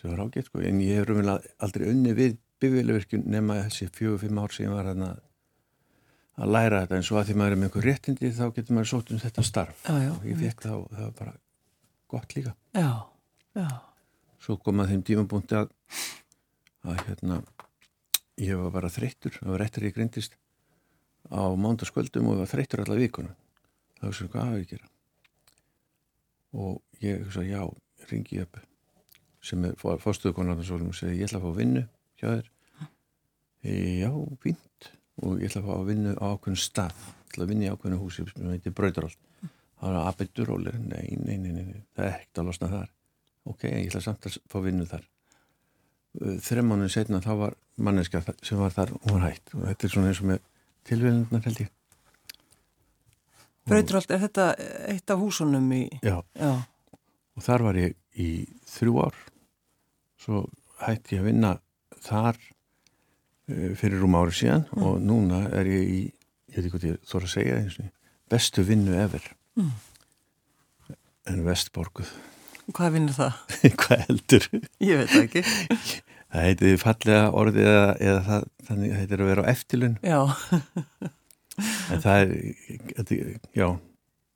sem 0.00 0.12
var 0.12 0.22
ágætt, 0.26 0.50
sko, 0.50 0.62
en 0.66 0.80
ég 0.84 1.02
hef 1.02 1.58
aldrei 1.60 1.90
unni 1.90 2.14
við 2.16 2.38
bevilavirkjum 2.60 3.26
nema 3.30 3.62
þessi 3.66 3.88
fjögur-fimm 3.96 4.40
ár 4.40 4.54
sem 4.54 4.66
ég 4.66 4.74
var 4.74 4.88
hérna 4.90 5.14
að 6.40 6.52
læra 6.54 6.82
þetta, 6.84 6.98
en 6.98 7.06
svo 7.06 7.20
að 7.20 7.30
því 7.30 7.36
maður 7.40 7.54
er 7.54 7.60
með 7.60 7.68
einhver 7.68 7.86
réttindi 7.88 8.32
þá 8.36 8.44
getur 8.56 8.76
maður 8.76 8.90
sótt 8.90 9.12
um 9.12 9.20
þetta 9.20 9.44
starf 9.44 9.86
já, 9.86 9.94
já, 10.04 10.10
og 10.14 10.26
ég 10.28 10.40
fekk 10.40 10.66
það 10.66 10.76
og 10.76 10.90
það 10.94 11.06
var 11.06 11.14
bara 11.20 11.34
gott 12.10 12.36
líka. 12.36 12.54
Já, 12.76 12.90
já. 13.58 13.68
Svo 14.40 14.56
kom 14.60 14.80
að 14.82 14.94
þeim 14.94 15.02
tímabúndi 15.06 15.58
að, 15.58 15.72
að 16.88 17.02
hérna, 17.08 17.40
ég 18.40 18.60
var 18.60 18.72
bara 18.78 18.92
þreyttur, 18.92 19.36
það 19.36 19.52
var 19.52 19.62
réttur 19.64 19.86
ég 19.88 19.96
grindist 19.96 20.38
á 21.28 21.44
mándaskvöldum 21.60 22.30
og 22.30 22.38
ég 22.38 22.42
var 22.44 22.52
þreyttur 22.54 22.84
allar 22.84 23.02
vikuna. 23.02 23.34
Það 23.98 24.08
var 24.08 24.16
svona, 24.16 24.32
hvað 24.32 24.46
hafa 24.46 24.60
ég 24.60 24.64
að 24.64 24.72
gera? 24.72 24.90
Og 26.60 27.04
ég 27.04 27.26
sagði, 27.34 27.52
já, 27.52 27.62
ringi 28.10 28.40
upp 28.44 28.62
sem 29.44 29.64
er 29.64 29.76
fórstuðukonar 29.80 30.58
og 30.60 30.96
segi, 30.96 31.20
ég 31.20 31.28
ætla 31.28 31.40
að 31.40 31.46
fá 31.46 31.56
vinnu 31.56 31.84
hjá 32.20 32.26
þér. 32.28 32.50
Já, 33.60 34.10
fínt 34.40 34.90
og 35.20 35.40
ég 35.40 35.50
ætla 35.50 35.60
að 35.60 35.68
fá 35.68 35.74
að 35.76 35.88
vinna 35.90 36.14
á 36.16 36.24
ákveðinu 36.32 36.60
stað 36.60 37.02
ég 37.04 37.34
ætla 37.34 37.44
að 37.44 37.52
vinna 37.52 37.66
í 37.66 37.72
ákveðinu 37.74 38.00
húsi 38.00 38.24
sem 38.30 38.48
heitir 38.52 38.74
Braudaráld 38.76 39.18
það 39.40 39.84
var 39.84 39.98
að 39.98 40.08
aðbyrtu 40.10 40.46
rólir 40.48 40.78
nei, 40.80 41.16
nei, 41.20 41.36
nei, 41.36 41.52
nei, 41.56 41.82
það 41.96 42.06
er 42.06 42.14
ekkert 42.14 42.40
að 42.40 42.48
losna 42.48 42.70
þar 42.72 42.88
ok, 43.50 43.66
ég 43.68 43.90
ætla 43.90 44.02
samt 44.04 44.28
að 44.28 44.38
fá 44.50 44.58
vinnu 44.64 44.86
þar. 44.88 45.04
Þreim 46.42 46.72
mánuðin 46.72 46.92
setna 46.92 47.20
þá 47.22 47.32
var 47.38 47.56
manneska 47.80 48.22
sem 48.42 48.58
var 48.58 48.72
þar 48.74 48.94
og 48.98 49.12
var 49.12 49.28
hægt 49.28 49.52
og 49.54 49.66
þetta 49.68 49.86
er 49.86 49.92
svona 49.94 50.10
eins 50.10 50.22
og 50.22 50.30
með 50.32 50.40
tilvægundar 50.88 51.44
held 51.46 51.62
ég. 51.62 51.72
Brauturholt, 53.70 54.10
er 54.10 54.22
þetta 54.24 54.46
eitt 54.90 55.12
af 55.12 55.20
húsunum 55.20 55.66
í... 55.76 55.84
Já. 56.02 56.16
Já, 56.34 56.54
og 57.36 57.44
þar 57.44 57.66
var 57.68 57.78
ég 57.78 57.94
í 58.18 58.30
þrjú 58.72 58.96
ár. 59.04 59.18
Svo 60.20 60.46
hætti 60.82 61.16
ég 61.16 61.22
að 61.22 61.28
vinna 61.28 61.52
þar 62.02 62.40
uh, 62.40 63.70
fyrir 63.78 64.00
rúm 64.00 64.16
ári 64.18 64.34
síðan. 64.34 64.66
Mm. 64.72 64.86
og 64.88 65.04
núna 65.04 65.44
er 65.54 65.70
ég 65.70 65.92
í 65.92 66.00
ég 66.50 66.56
veit 66.56 66.64
ekki 66.64 66.74
hvað 66.74 66.88
ég 66.88 66.98
þóra 67.06 67.28
að 67.28 67.34
segja 67.36 67.90
bestu 68.30 68.64
vinnu 68.66 68.96
ever. 68.98 69.30
Mm. 69.58 69.70
en 71.30 71.42
vestborguð 71.44 72.10
hvað 72.76 72.94
vinnur 72.96 73.16
það? 73.16 73.58
hvað 73.82 74.04
heldur? 74.06 74.48
Ég 74.84 75.00
veit 75.00 75.12
það 75.12 75.26
ekki. 75.26 75.42
það 76.30 76.46
heiti 76.46 76.72
fallega 76.80 77.26
orðið 77.42 77.68
eða, 77.72 77.86
eða 78.08 78.22
það, 78.28 78.48
þannig 78.68 78.94
að 78.94 79.00
þetta 79.02 79.16
er 79.16 79.24
að 79.24 79.30
vera 79.32 79.44
á 79.44 79.50
eftirlun 79.50 79.96
Já, 80.06 80.20
en 81.90 82.04
það 82.04 82.20
er, 82.20 83.30
já 83.56 83.68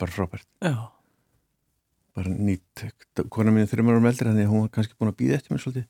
bara 0.01 0.11
frábært, 0.11 0.47
já, 0.65 0.75
bara 2.19 2.33
nýtt 2.35 2.85
kona 3.33 3.55
mín 3.55 3.69
þreymar 3.71 3.99
árum 3.99 4.09
eldri, 4.11 4.29
þannig 4.29 4.49
að 4.49 4.55
hún 4.55 4.65
var 4.65 4.73
kannski 4.75 4.99
búin 4.99 5.13
að 5.13 5.21
býða 5.21 5.39
eftir 5.39 5.55
mér 5.55 5.63
svolítið. 5.63 5.87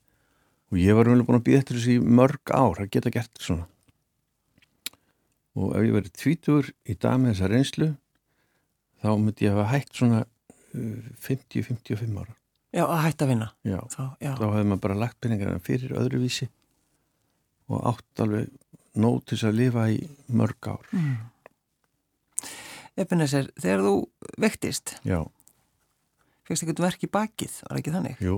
Og 0.73 0.81
ég 0.81 0.97
var 0.99 1.09
umvel 1.09 1.27
búin 1.29 1.39
að 1.39 1.47
býða 1.49 1.63
eftir 1.63 1.79
þessi 1.79 1.97
í 1.97 2.15
mörg 2.21 2.53
ár 2.53 2.81
að 2.83 2.91
geta 2.93 3.13
gert 3.15 3.41
svona. 3.41 3.67
Og 5.55 5.75
ef 5.79 5.85
ég 5.87 5.95
verið 5.95 6.15
tvítur 6.19 6.71
í 6.85 6.97
dag 6.99 7.21
með 7.21 7.35
þessa 7.35 7.51
reynslu 7.53 7.91
þá 9.05 9.11
myndi 9.21 9.47
ég 9.47 9.55
hafa 9.55 9.71
hægt 9.71 10.01
svona 10.01 10.25
50-55 10.75 12.19
ára 12.23 12.35
já, 12.75 12.85
að 12.85 13.03
hætta 13.05 13.27
að 13.27 13.33
vinna. 13.35 13.49
já, 13.67 13.79
Þá, 13.93 14.03
já, 14.19 14.33
þá 14.41 14.45
hefði 14.49 14.67
maður 14.71 14.83
bara 14.87 14.99
lagt 15.05 15.21
peningar 15.23 15.63
fyrir 15.65 15.95
öðruvísi 16.01 16.51
og 17.71 17.87
átt 17.95 18.25
alveg 18.25 18.51
þess 18.95 19.47
að 19.49 19.57
lifa 19.59 19.87
í 19.91 20.03
mörg 20.31 20.71
ár 20.71 20.91
mm. 20.95 21.15
Ebenezer, 22.95 23.49
þegar 23.59 23.81
þú 23.83 23.95
vektist, 24.39 24.93
já, 25.03 25.19
fegst 26.47 26.63
eitthvað 26.63 26.85
verk 26.87 27.03
í 27.03 27.11
bakið, 27.11 27.57
var 27.67 27.81
ekki 27.81 27.95
þannig? 27.95 28.21
jú, 28.23 28.37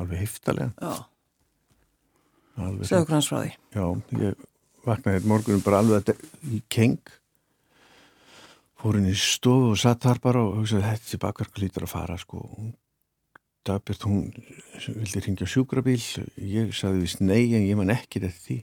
alveg 0.00 0.22
heftalega 0.24 0.94
segðu 2.56 3.02
okkur 3.02 3.16
hans 3.18 3.28
frá 3.28 3.40
því. 3.42 3.50
Já, 3.76 3.84
ég 4.22 4.44
vaknaði 4.86 5.28
morgunum 5.28 5.64
bara 5.64 5.82
alveg 5.82 6.12
í 6.48 6.62
keng 6.72 6.96
fór 8.86 9.00
inn 9.00 9.10
í 9.10 9.16
stofu 9.18 9.72
og 9.72 9.80
satt 9.82 10.06
þar 10.06 10.22
bara 10.22 10.42
og 10.46 10.60
hugsaði 10.60 10.86
þetta 10.86 11.22
bakverk 11.26 11.58
lítur 11.58 11.86
að 11.86 11.92
fara 11.92 12.18
sko. 12.20 12.42
Dagbjörn, 13.66 14.02
hún 14.06 14.98
vildi 15.00 15.22
ringja 15.24 15.48
sjúkrabíl. 15.50 15.98
Ég 16.38 16.70
sagði 16.76 17.02
vist 17.02 17.22
nei 17.22 17.50
en 17.56 17.66
ég 17.66 17.78
man 17.78 17.90
ekki 17.90 18.22
þetta 18.22 18.44
því. 18.44 18.58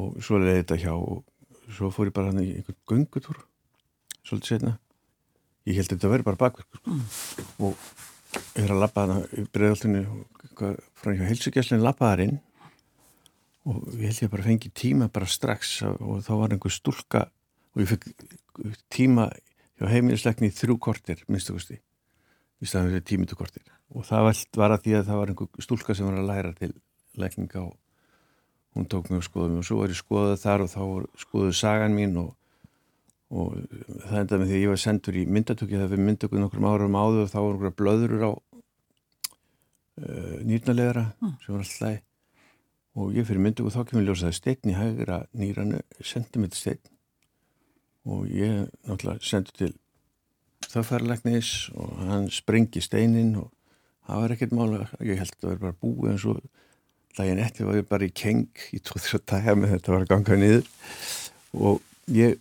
Og 0.00 0.20
svo 0.24 0.40
leiði 0.40 0.62
þetta 0.62 0.80
hjá 0.86 0.92
og 0.96 1.24
svo 1.70 1.90
fór 1.92 2.08
ég 2.08 2.16
bara 2.16 2.32
hann 2.32 2.40
í 2.40 2.54
einhvern 2.54 2.80
göngutúr 2.88 3.42
svolítið 4.24 4.54
setna 4.54 4.78
ég 5.68 5.76
held 5.76 5.90
að 5.90 5.96
þetta 5.96 6.12
veri 6.12 6.26
bara 6.26 6.40
bakverk 6.40 6.78
sko. 6.78 6.96
og 7.66 7.76
ég 8.56 8.64
er 8.64 8.72
að 8.74 8.82
labba 8.82 9.04
hana 9.04 9.18
í 9.36 9.44
breiðaltinu 9.52 10.04
frá 11.00 11.14
hjá 11.16 11.26
heilsugjæslinn 11.28 11.84
labba 11.84 12.12
þar 12.12 12.24
inn. 12.26 12.38
Og 13.68 13.82
ég 14.00 14.08
held 14.08 14.22
ég 14.24 14.32
bara 14.32 14.46
fengi 14.46 14.72
tíma 14.72 15.10
bara 15.12 15.28
strax 15.28 15.80
og 15.84 16.22
þá 16.24 16.32
var 16.40 16.54
einhver 16.54 16.72
stúlka 16.72 17.26
og 17.74 17.82
ég 17.82 17.90
fekk 17.92 18.08
tíma 18.92 19.28
hjá 19.78 19.88
heimilisleikni 19.90 20.50
í 20.50 20.54
þrjú 20.54 20.78
kortir 20.82 21.22
minnstu 21.28 21.56
kosti. 21.56 21.78
Í 22.60 22.68
staðan 22.68 22.90
fyrir 22.90 23.06
tímitu 23.08 23.38
kortir 23.38 23.64
og 23.90 24.04
það 24.06 24.26
var, 24.28 24.74
að 24.74 24.82
því 24.84 24.92
að 24.98 25.06
það 25.08 25.20
var 25.20 25.30
einhver 25.32 25.64
stúlka 25.64 25.96
sem 25.96 26.06
var 26.06 26.18
að 26.20 26.28
læra 26.28 26.52
til 26.58 26.74
leikninga 27.18 27.62
og 27.64 27.72
hún 28.76 28.86
tók 28.86 29.08
mig 29.10 29.18
og 29.18 29.26
skoði 29.26 29.54
mig. 29.54 29.62
Og 29.62 29.66
svo 29.66 29.80
var 29.80 29.90
ég 29.90 29.98
skoðað 29.98 30.42
þar 30.44 30.64
og 30.64 30.70
þá 30.70 30.80
var 30.82 31.08
skoðuð 31.24 31.56
sagan 31.58 31.96
mín 31.96 32.14
og, 32.20 32.28
og 33.34 33.56
það 34.04 34.20
endaði 34.20 34.42
með 34.42 34.52
því 34.52 34.58
að 34.58 34.62
ég 34.62 34.74
var 34.74 34.82
sendur 34.84 35.18
í 35.18 35.24
myndatöki 35.26 35.80
það 35.80 35.90
fyrir 35.94 36.06
myndatöku 36.10 36.44
nokkrum 36.44 36.68
árum 36.70 37.00
áður 37.00 37.24
og 37.24 37.32
þá 37.32 37.40
var 37.40 37.50
einhverja 37.50 37.78
blöðurur 37.80 38.28
á 38.28 38.32
uh, 40.04 40.36
nýrnalegara 40.46 41.04
sem 41.42 41.50
var 41.56 41.64
alltaf 41.64 42.06
og 43.00 43.14
ég 43.14 43.26
fyrir 43.26 43.62
og 43.62 43.72
þá 43.74 43.82
kemur 43.86 44.06
ljósaði 44.06 44.34
steinn 44.36 44.72
í 44.72 44.76
hægra 44.76 45.22
nýranu 45.36 45.78
sentimetersteinn 46.02 46.82
og 48.08 48.28
ég 48.32 48.68
náttúrulega 48.88 49.26
sendu 49.26 49.52
til 49.56 49.72
þaðfærlegnis 50.70 51.70
og 51.74 51.98
hann 52.06 52.28
sprengi 52.32 52.82
steinin 52.84 53.34
og 53.40 53.50
það 54.06 54.22
var 54.22 54.34
ekkert 54.34 54.56
mála, 54.56 54.88
ég 55.04 55.20
held 55.20 55.34
að 55.34 55.42
það 55.42 55.50
var 55.50 55.62
bara 55.64 55.78
búið 55.82 56.12
en 56.12 56.20
svo 56.22 56.34
daginn 57.18 57.42
eftir 57.42 57.68
var 57.68 57.80
ég 57.80 57.88
bara 57.90 58.06
í 58.06 58.14
keng 58.14 58.48
í 58.74 58.80
tóð 58.82 59.04
þess 59.04 59.18
að 59.18 59.26
dagja 59.32 59.56
með 59.58 59.74
þetta 59.74 59.92
var 59.94 60.04
að 60.04 60.10
ganga 60.12 60.38
niður. 60.40 60.68
Og 61.58 61.80
ég 62.14 62.36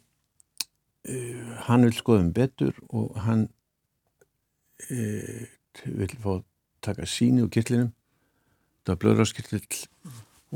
uh, 1.09 1.55
hann 1.67 1.87
vil 1.87 1.95
skoðum 1.97 2.33
betur 2.35 2.75
og 2.89 3.17
hann 3.25 3.47
uh, 4.89 5.47
vil 5.85 6.11
fá 6.21 6.31
taka 6.85 7.07
síni 7.09 7.43
úr 7.45 7.51
kirtlinum. 7.53 7.91
Það 8.85 8.93
var 8.93 9.01
blöðráskirtill 9.03 9.81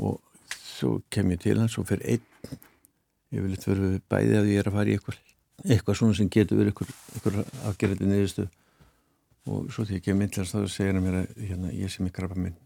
og 0.00 0.20
svo 0.64 0.96
kem 1.12 1.34
ég 1.34 1.42
til 1.42 1.58
hans 1.60 1.76
og 1.78 1.88
fyrir 1.90 2.14
einn 2.14 2.30
ég 3.34 3.42
vil 3.44 3.54
eitthvað 3.54 3.80
verið 3.82 4.04
bæði 4.12 4.36
að 4.38 4.50
ég 4.52 4.60
er 4.60 4.68
að 4.70 4.76
fara 4.78 4.90
í 4.90 4.98
eitthvað, 4.98 5.18
eitthvað 5.64 5.98
svona 6.00 6.18
sem 6.18 6.30
getur 6.36 6.60
verið 6.60 6.72
eitthvað, 6.72 6.92
eitthvað 7.14 7.40
afgerðið 7.70 8.10
niðurstu 8.10 8.46
og 9.44 9.72
svo 9.74 9.84
því 9.88 10.00
inn 10.12 10.30
til 10.30 10.42
hans 10.42 10.54
þá 10.54 10.60
segir 10.72 10.94
hann 10.94 11.04
mér 11.04 11.18
að 11.20 11.42
hérna, 11.42 11.72
ég 11.74 11.92
sem 11.92 12.06
er 12.06 12.14
krabba 12.16 12.38
minn 12.40 12.56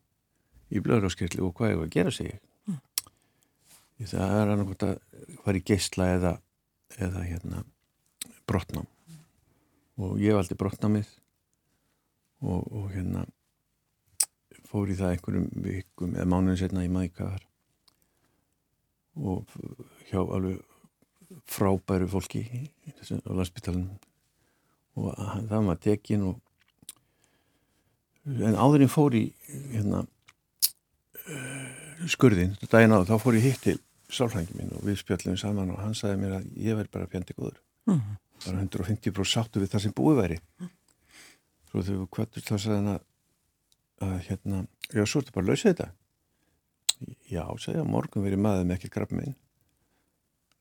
í 0.69 0.83
blöðráskirtli 0.85 1.43
og 1.43 1.55
hvað 1.57 1.73
ég 1.73 1.81
var 1.81 1.89
að 1.89 1.97
gera 1.97 2.13
sig 2.15 2.35
mm. 2.69 2.79
það 4.05 4.37
er 4.43 4.53
hann 4.53 4.67
að 4.69 4.95
fara 5.43 5.59
í 5.59 5.65
geysla 5.73 6.13
eða, 6.19 6.35
eða 7.01 7.25
hérna 7.25 7.65
brotnám 8.49 8.87
og 9.99 10.21
ég 10.23 10.37
valdi 10.39 10.59
brotnámið 10.59 11.11
og, 12.47 12.63
og 12.71 12.93
hérna 12.95 13.25
fór 14.69 14.93
í 14.93 14.99
það 14.99 15.17
einhverjum 15.17 15.49
vikum 15.65 16.15
eða 16.15 16.31
mánuðin 16.31 16.61
setna 16.61 16.85
í 16.87 16.93
maður 16.93 17.48
og 19.19 19.47
hjá 20.11 20.21
alveg 20.21 20.61
frábæru 21.49 22.09
fólki 22.11 22.45
á 22.47 23.31
landsbytalanum 23.31 23.97
og 24.99 25.15
það 25.49 25.67
var 25.69 25.81
tekin 25.83 26.29
og 26.31 26.39
en 28.29 28.57
áðurinn 28.59 28.93
fór 28.93 29.17
í 29.17 29.27
hérna 29.73 30.05
skurðin, 32.09 32.57
daginn 32.71 32.95
áður, 32.95 33.11
þá 33.11 33.23
fór 33.25 33.39
ég 33.39 33.47
hitt 33.49 33.63
til 33.65 33.77
sálfrængi 34.13 34.57
mín 34.57 34.73
og 34.77 34.85
við 34.87 35.01
spjallum 35.03 35.37
saman 35.41 35.73
og 35.75 35.81
hann 35.83 35.97
sagði 35.97 36.23
mér 36.23 36.39
að 36.39 36.49
ég 36.57 36.79
verði 36.79 36.95
bara 36.95 37.11
fjandi 37.13 37.37
góður. 37.37 37.61
Mm. 37.89 38.17
bara 38.45 38.63
150% 38.63 39.29
sáttu 39.29 39.63
við 39.63 39.73
það 39.73 39.85
sem 39.85 39.95
búið 39.97 40.21
væri. 40.23 40.39
Svo 41.69 41.83
þegar 41.83 41.99
við 41.99 42.11
kvöttur 42.17 42.45
þá 42.45 42.55
sagði 42.55 42.77
hann 42.77 42.91
að, 42.95 43.01
að 44.07 44.15
hérna, 44.29 44.61
já 44.93 45.03
svo 45.05 45.23
ertu 45.23 45.35
bara 45.35 45.45
að 45.45 45.51
lausa 45.53 45.73
þetta 45.73 45.89
já, 47.31 47.45
að 47.45 47.85
morgun 47.89 48.25
verið 48.25 48.43
maður 48.43 48.67
með 48.69 48.79
ekki 48.79 48.93
graf 48.95 49.15
megin 49.15 49.37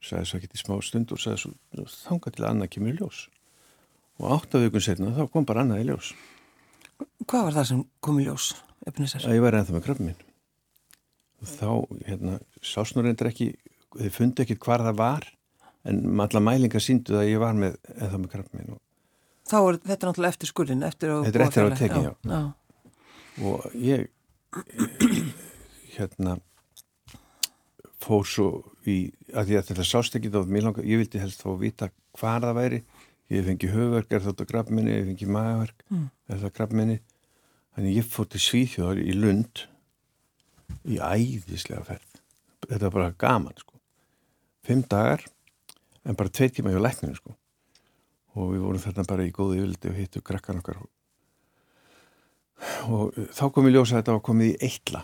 sagði 0.03 0.29
svo 0.29 0.39
ekki 0.39 0.51
til 0.51 0.61
smá 0.61 0.77
stund 0.85 1.13
og 1.13 1.21
sagði 1.21 1.41
svo 1.43 1.85
þanga 2.05 2.33
til 2.33 2.43
að 2.43 2.49
annað 2.51 2.71
kemur 2.75 2.93
í 2.93 2.97
ljós 2.99 3.21
og 4.17 4.33
áttaðugum 4.37 4.83
setna 4.83 5.13
þá 5.17 5.23
kom 5.33 5.47
bara 5.47 5.65
annað 5.65 5.83
í 5.83 5.89
ljós 5.91 6.13
Hvað 6.97 7.43
var 7.45 7.55
það 7.59 7.67
sem 7.69 7.81
kom 8.01 8.17
í 8.17 8.23
ljós, 8.25 8.45
að 8.89 9.35
ég 9.35 9.43
væri 9.43 9.59
ennþá 9.59 9.75
með 9.75 9.85
graf 9.85 10.01
megin 10.01 10.23
og 11.37 11.49
þá, 11.51 11.69
hérna, 12.07 12.37
sásnur 12.65 13.09
endur 13.09 13.29
ekki 13.29 13.51
þið 13.97 14.13
fundi 14.15 14.43
ekki 14.43 14.57
hvar 14.63 14.81
það 14.85 14.97
var 15.01 15.27
en 15.87 16.21
allar 16.23 16.43
mælingar 16.43 16.83
síndu 16.83 17.19
að 17.19 17.29
ég 17.29 17.41
var 17.41 17.57
með 17.57 17.77
ennþá 17.97 18.21
með 18.23 18.31
graf 18.33 18.53
megin 18.53 18.75
og 18.77 18.83
Þá 19.47 19.57
er 19.61 19.77
þetta 19.79 20.07
náttúrulega 20.09 20.35
eftir 20.35 20.49
skurðin, 20.49 20.81
eftir. 20.83 21.11
Þetta 21.23 21.39
er 21.39 21.43
eftir 21.45 21.63
að 21.63 21.75
tekið, 21.79 22.07
já. 22.07 22.13
já. 22.27 22.39
og 23.47 23.77
ég 23.79 24.09
hérna 25.97 26.37
fór 28.01 28.25
svo 28.27 28.47
í 28.87 29.11
að 29.33 29.49
því 29.49 29.57
að 29.59 29.69
þetta 29.71 29.85
sást 29.87 30.15
ekki 30.17 30.31
þá 30.31 30.41
ég 30.85 31.01
vildi 31.01 31.21
helst 31.21 31.43
þá 31.43 31.49
vita 31.59 31.89
hvað 32.17 32.45
það 32.45 32.57
væri. 32.57 32.81
Ég 33.27 33.43
fengi 33.43 33.67
höfverk, 33.73 34.13
er 34.15 34.23
þetta 34.23 34.45
grafminni 34.47 34.93
ég 34.93 35.07
fengi 35.09 35.27
magaverk, 35.27 35.81
Mm. 35.91 36.09
er 36.29 36.37
þetta 36.37 36.55
grafminni 36.55 36.99
þannig 37.75 37.97
ég 37.97 38.05
fór 38.07 38.29
til 38.29 38.39
Svíþjóðar 38.39 39.01
í 39.03 39.13
Lund 39.13 39.65
í 40.87 40.95
æðislega 40.97 41.83
ferð. 41.83 42.21
Þetta 42.67 42.83
var 42.87 42.91
bara 42.95 43.15
gaman 43.19 43.57
sko. 43.57 43.73
Fimm 44.63 44.83
dagar 44.87 45.25
en 46.05 46.15
bara 46.15 46.29
tvei 46.29 46.49
tíma 46.49 46.71
hjá 46.71 46.79
lækninu 46.79 47.15
sko. 47.15 47.35
Og 48.35 48.53
við 48.53 48.63
vorum 48.63 48.79
þarna 48.79 49.07
bara 49.07 49.25
í 49.27 49.31
góðu 49.35 49.57
yfirldi 49.59 49.89
og 49.91 49.95
hittu 49.99 50.21
krakkan 50.21 50.59
okkar. 50.61 50.77
Og, 50.77 50.89
og 52.87 53.13
þá 53.33 53.45
kom 53.51 53.67
ég 53.67 53.75
ljósa 53.75 53.97
að 53.97 54.01
þetta 54.01 54.15
var 54.15 54.25
komið 54.25 54.53
í 54.53 54.57
eitla 54.69 55.03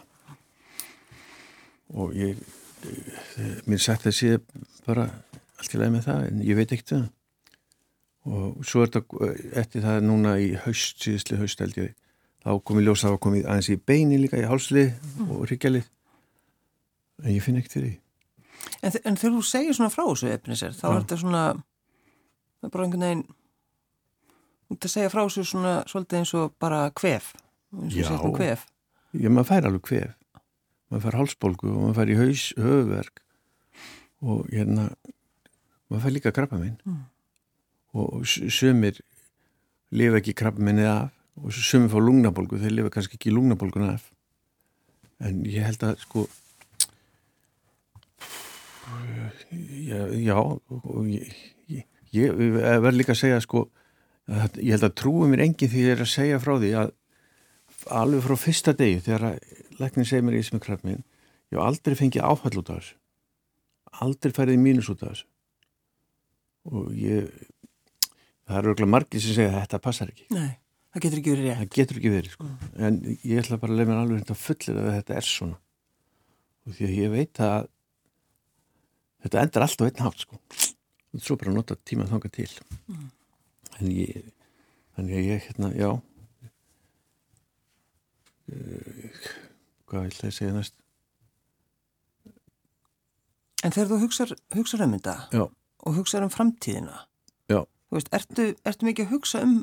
og 1.94 2.14
ég 2.18 2.40
mér 3.70 3.82
sagt 3.82 4.08
að 4.10 4.18
sé 4.18 4.38
bara 4.88 5.08
allt 5.60 5.76
í 5.76 5.80
leið 5.80 5.94
með 5.94 6.08
það 6.08 6.24
en 6.30 6.42
ég 6.44 6.60
veit 6.60 6.72
ekkert 6.76 6.96
um 6.98 7.04
það. 7.04 7.12
Og 8.24 8.64
svo 8.64 8.86
er 8.86 8.92
þetta 8.92 9.30
eftir 9.60 9.84
það 9.84 10.06
núna 10.08 10.38
í 10.40 10.54
haust, 10.64 11.02
síðustli 11.04 11.40
haust 11.42 11.60
held 11.60 11.76
ég 11.76 11.92
þá 12.44 12.56
komið 12.68 12.88
ljós 12.88 13.04
að 13.08 13.20
komið 13.24 13.48
aðeins 13.48 13.70
í 13.72 13.80
beini 13.80 14.20
líka 14.20 14.40
í 14.40 14.48
hálslið 14.48 14.94
mm. 14.94 15.30
og 15.36 15.46
ríkjalið 15.52 15.86
en 17.24 17.36
ég 17.36 17.44
finn 17.44 17.60
ekkert 17.60 17.78
fyrir 17.78 18.00
En, 18.84 18.92
en 18.92 19.18
þegar 19.20 19.34
þú 19.36 19.42
segir 19.48 19.76
svona 19.76 19.92
frá 19.92 20.04
þessu 20.06 20.30
efnisir, 20.32 20.76
þá 20.76 20.84
Já. 20.86 20.90
er 20.90 21.02
þetta 21.02 21.18
svona 21.20 21.44
það 21.54 22.68
er 22.68 22.74
bara 22.74 22.86
einhvern 22.86 23.06
veginn 23.06 23.24
þú 23.28 24.76
ert 24.76 24.88
að 24.88 24.94
segja 24.94 25.12
frá 25.12 25.22
þessu 25.22 25.46
svona 25.50 25.74
svolítið 25.92 26.20
eins 26.20 26.34
og 26.40 26.54
bara 26.64 26.82
kvef 26.96 27.32
eins 27.76 27.98
og 27.98 28.08
setjum 28.08 28.36
kvef. 28.38 28.66
Já, 29.14 29.30
maður 29.30 29.50
fær 29.52 29.68
alveg 29.70 29.86
kvef 29.90 30.14
maður 30.94 31.08
fær 31.08 31.20
hálsbólgu 31.22 31.72
og 31.72 31.80
maður 31.80 31.98
fær 31.98 32.14
í 32.14 32.20
haus, 32.20 32.46
höfuverk 32.60 33.24
og 34.24 34.46
hérna 34.54 34.92
maður 35.90 36.06
fær 36.06 36.16
líka 36.16 36.34
krabba 36.36 36.62
minn 36.62 36.78
mm. 36.86 37.02
og 37.98 38.24
sömur 38.30 39.02
lifa 39.94 40.22
ekki 40.22 40.38
krabba 40.38 40.64
minni 40.64 40.86
af 40.90 41.10
og 41.42 41.50
sömur 41.58 41.90
fá 41.90 41.98
lungnabólgu, 41.98 42.62
þeir 42.62 42.78
lifa 42.78 42.94
kannski 42.94 43.18
ekki 43.18 43.34
lungnabólgun 43.34 43.90
af 43.90 44.12
en 45.24 45.44
ég 45.50 45.66
held 45.66 45.90
að 45.90 46.00
sko 46.06 46.28
Já, 49.84 50.00
já 50.18 50.36
og 50.38 51.06
ég, 51.08 51.30
ég, 51.72 51.86
ég 52.14 52.34
verð 52.84 52.98
líka 52.98 53.14
að 53.14 53.22
segja 53.22 53.40
sko, 53.44 53.68
að 54.28 54.60
ég 54.60 54.76
held 54.76 54.88
að 54.88 54.96
trúi 55.00 55.30
mér 55.32 55.46
enginn 55.46 55.72
því 55.72 55.86
ég 55.86 55.96
er 55.96 56.04
að 56.04 56.12
segja 56.12 56.40
frá 56.42 56.56
því 56.58 56.72
að 56.82 56.94
alveg 58.02 58.26
frá 58.26 58.36
fyrsta 58.40 58.74
degi 58.78 59.02
þegar 59.08 59.40
læknin 59.80 60.08
segir 60.08 60.25
mér 60.25 60.39
í 60.39 60.44
sem 60.46 60.60
er 60.60 60.65
krafminn 60.65 61.03
ég 61.53 61.60
hef 61.60 61.68
aldrei 61.68 61.96
fengið 61.98 62.25
áfall 62.25 62.58
út 62.60 62.72
af 62.74 62.82
þessu. 62.82 62.98
Aldrei 64.03 64.34
færið 64.34 64.62
mínus 64.62 64.89
út 64.89 65.03
af 65.06 65.13
þessu. 65.13 65.27
Og 66.72 66.94
ég 66.98 67.30
það 68.48 68.60
eru 68.60 68.74
örgulega 68.74 68.94
margir 68.94 69.24
sem 69.24 69.36
segja 69.38 69.53
að 69.53 69.60
þetta 69.62 69.82
passar 69.84 70.12
ekki. 70.13 70.27
Nei, 70.34 70.51
það 70.94 71.06
getur 71.06 71.22
ekki 71.22 71.34
verið 71.36 71.50
rétt. 71.50 71.60
Það 71.62 71.74
getur 71.77 72.00
ekki 72.00 72.13
verið 72.13 72.36
sko. 72.36 72.48
Mm. 72.50 72.72
en 72.88 73.00
ég 73.13 73.42
ætla 73.44 73.60
bara 73.62 73.75
að 73.75 73.82
lefa 73.82 73.92
mér 73.92 74.01
alveg 74.01 74.22
hérna 74.22 74.39
fullir 74.44 74.82
að 74.82 74.94
þetta 74.98 75.18
er 75.20 75.30
svona. 75.30 75.60
Og 76.63 76.77
því 76.77 76.88
að 76.88 76.96
ég 77.00 77.13
veit 77.13 77.44
að 77.44 77.68
þetta 79.24 79.44
endur 79.44 79.68
alltaf 79.68 79.89
einn 79.89 80.06
hátt 80.08 80.24
sko. 80.25 80.42
Og 81.13 81.22
svo 81.22 81.38
bara 81.39 81.53
nota 81.53 81.77
tíma 81.77 82.10
þanga 82.10 82.34
til. 82.34 82.50
Mm. 82.88 83.12
en 83.80 83.94
ég 83.94 84.32
þannig 84.96 85.20
að 85.20 85.30
ég 85.30 85.48
hérna, 85.48 85.70
já. 85.77 85.92
Uh, 88.53 89.43
hvað 89.94 90.08
vil 90.08 90.18
það 90.20 90.34
segja 90.40 90.56
næst 90.58 90.80
En 93.64 93.72
þegar 93.72 93.90
þú 93.94 93.98
hugsaður 94.02 94.40
hugsa 94.58 94.80
um 94.84 94.94
þetta 94.98 95.16
já. 95.32 95.44
og 95.88 95.98
hugsaður 96.00 96.28
um 96.28 96.34
framtíðina 96.34 96.98
já. 97.52 97.60
þú 97.64 97.96
veist, 98.00 98.10
ertu, 98.18 98.48
ertu 98.68 98.88
mikið 98.90 99.06
að 99.08 99.14
hugsa 99.16 99.44
um 99.46 99.54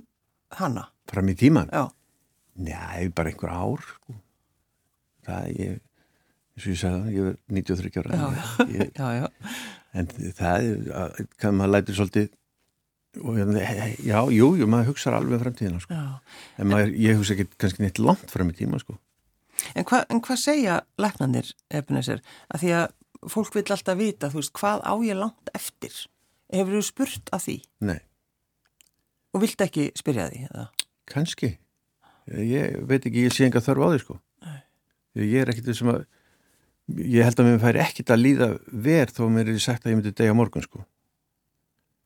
hana? 0.56 0.86
Fram 1.10 1.28
í 1.32 1.36
tíman? 1.38 1.68
Já 1.74 1.90
Nei, 2.60 3.08
bara 3.14 3.30
einhver 3.30 3.52
ár 3.54 3.84
sko. 3.86 4.16
það 5.24 5.52
er 5.66 5.76
eins 5.76 6.64
og 6.66 6.72
ég 6.72 6.80
sagði, 6.80 7.12
ég 7.14 7.28
er 7.30 7.36
93 7.56 8.00
ára 8.02 8.18
já, 8.18 8.66
ég, 8.74 8.90
já, 8.96 9.08
já. 9.20 9.54
en 9.96 10.08
það 10.36 10.66
er, 10.66 11.28
kann 11.40 11.56
maður 11.56 11.74
læti 11.76 11.96
svolítið 11.96 12.28
og 13.20 13.38
hérna, 13.38 13.62
já, 14.06 14.18
jú, 14.30 14.48
jú, 14.60 14.66
maður 14.70 14.92
hugsa 14.92 15.12
alveg 15.16 15.38
um 15.38 15.44
framtíðina 15.44 15.80
sko. 15.82 16.00
en 16.60 16.68
maður, 16.70 16.92
ég 17.00 17.16
hugsa 17.20 17.36
ekki 17.36 17.48
kannski 17.60 17.84
neitt 17.86 18.02
langt 18.02 18.30
fram 18.32 18.52
í 18.52 18.56
tíma 18.58 18.80
sko. 18.82 18.98
En, 19.74 19.86
hva, 19.88 20.02
en 20.08 20.22
hvað 20.24 20.42
segja 20.42 20.76
læknandir, 21.00 21.52
Ebenezer, 21.72 22.22
að 22.52 22.64
því 22.64 22.72
að 22.78 23.32
fólk 23.34 23.56
vil 23.58 23.66
alltaf 23.66 23.98
vita, 23.98 24.30
þú 24.32 24.40
veist, 24.40 24.54
hvað 24.56 24.84
á 24.86 24.94
ég 25.04 25.18
langt 25.18 25.52
eftir? 25.56 25.96
Hefur 26.50 26.78
þú 26.78 26.84
spurt 26.86 27.34
að 27.34 27.44
því? 27.46 27.56
Nei. 27.90 27.98
Og 29.34 29.44
vilt 29.44 29.62
ekki 29.62 29.90
spyrja 29.98 30.30
því? 30.30 30.46
Kanski. 31.10 31.52
Ég 32.30 32.80
veit 32.88 33.04
ekki, 33.04 33.26
ég 33.28 33.34
sé 33.34 33.46
enga 33.46 33.62
þörf 33.62 33.86
á 33.86 33.88
því, 33.92 34.00
sko. 34.04 34.16
Nei. 34.46 34.58
Ég 35.20 35.44
er 35.44 35.52
ekkit 35.52 35.70
þessum 35.70 35.92
að 35.94 36.08
ég 36.98 37.26
held 37.26 37.40
að 37.40 37.48
mér 37.48 37.60
fær 37.62 37.78
ekkit 37.84 38.10
að 38.12 38.22
líða 38.24 38.48
verð 38.70 39.18
þó 39.18 39.24
mér 39.32 39.50
er 39.52 39.62
sagt 39.62 39.84
að 39.84 39.92
ég 39.92 40.00
myndi 40.00 40.14
degja 40.16 40.36
morgun 40.36 40.64
sko 40.64 40.82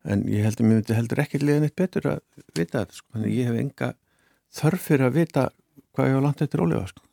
en 0.05 0.25
ég 0.29 0.45
held 0.45 0.61
að 0.61 0.67
mér 0.67 0.81
myndi 0.81 0.97
heldur 0.99 1.23
ekkit 1.25 1.45
líða 1.45 1.63
neitt 1.65 1.77
betur 1.79 2.09
að 2.11 2.23
vita 2.57 2.83
þetta 2.83 2.99
sko 2.99 3.15
þannig 3.15 3.37
ég 3.39 3.49
hef 3.49 3.61
enga 3.63 3.91
þörf 4.59 4.87
fyrir 4.91 5.09
að 5.09 5.19
vita 5.21 5.47
hvað 5.95 6.11
ég 6.11 6.19
á 6.21 6.25
langt 6.27 6.45
eftir 6.45 6.65
ólega 6.65 6.89
sko 6.91 7.07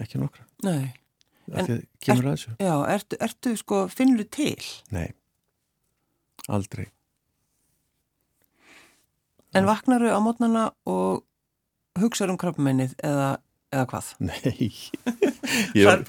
ekki 0.00 0.20
nokkra. 0.22 0.46
Nei. 0.66 0.94
En, 1.52 1.68
er, 1.68 1.82
Já, 2.56 2.74
ertu, 2.88 3.18
ertu 3.20 3.52
sko 3.60 3.84
finnur 3.92 4.24
þú 4.24 4.28
til? 4.32 4.68
Nei, 4.96 5.10
aldrei. 6.48 6.86
En 9.54 9.68
vaknar 9.68 10.02
þú 10.02 10.14
á 10.16 10.20
mótnana 10.24 10.62
og 10.88 11.26
hugsaður 12.00 12.34
um 12.34 12.40
krabbmennið 12.40 12.96
eða 13.04 13.34
eða 13.74 13.86
hvað? 13.90 14.08
Nei, 14.24 14.68
ég, 15.78 16.06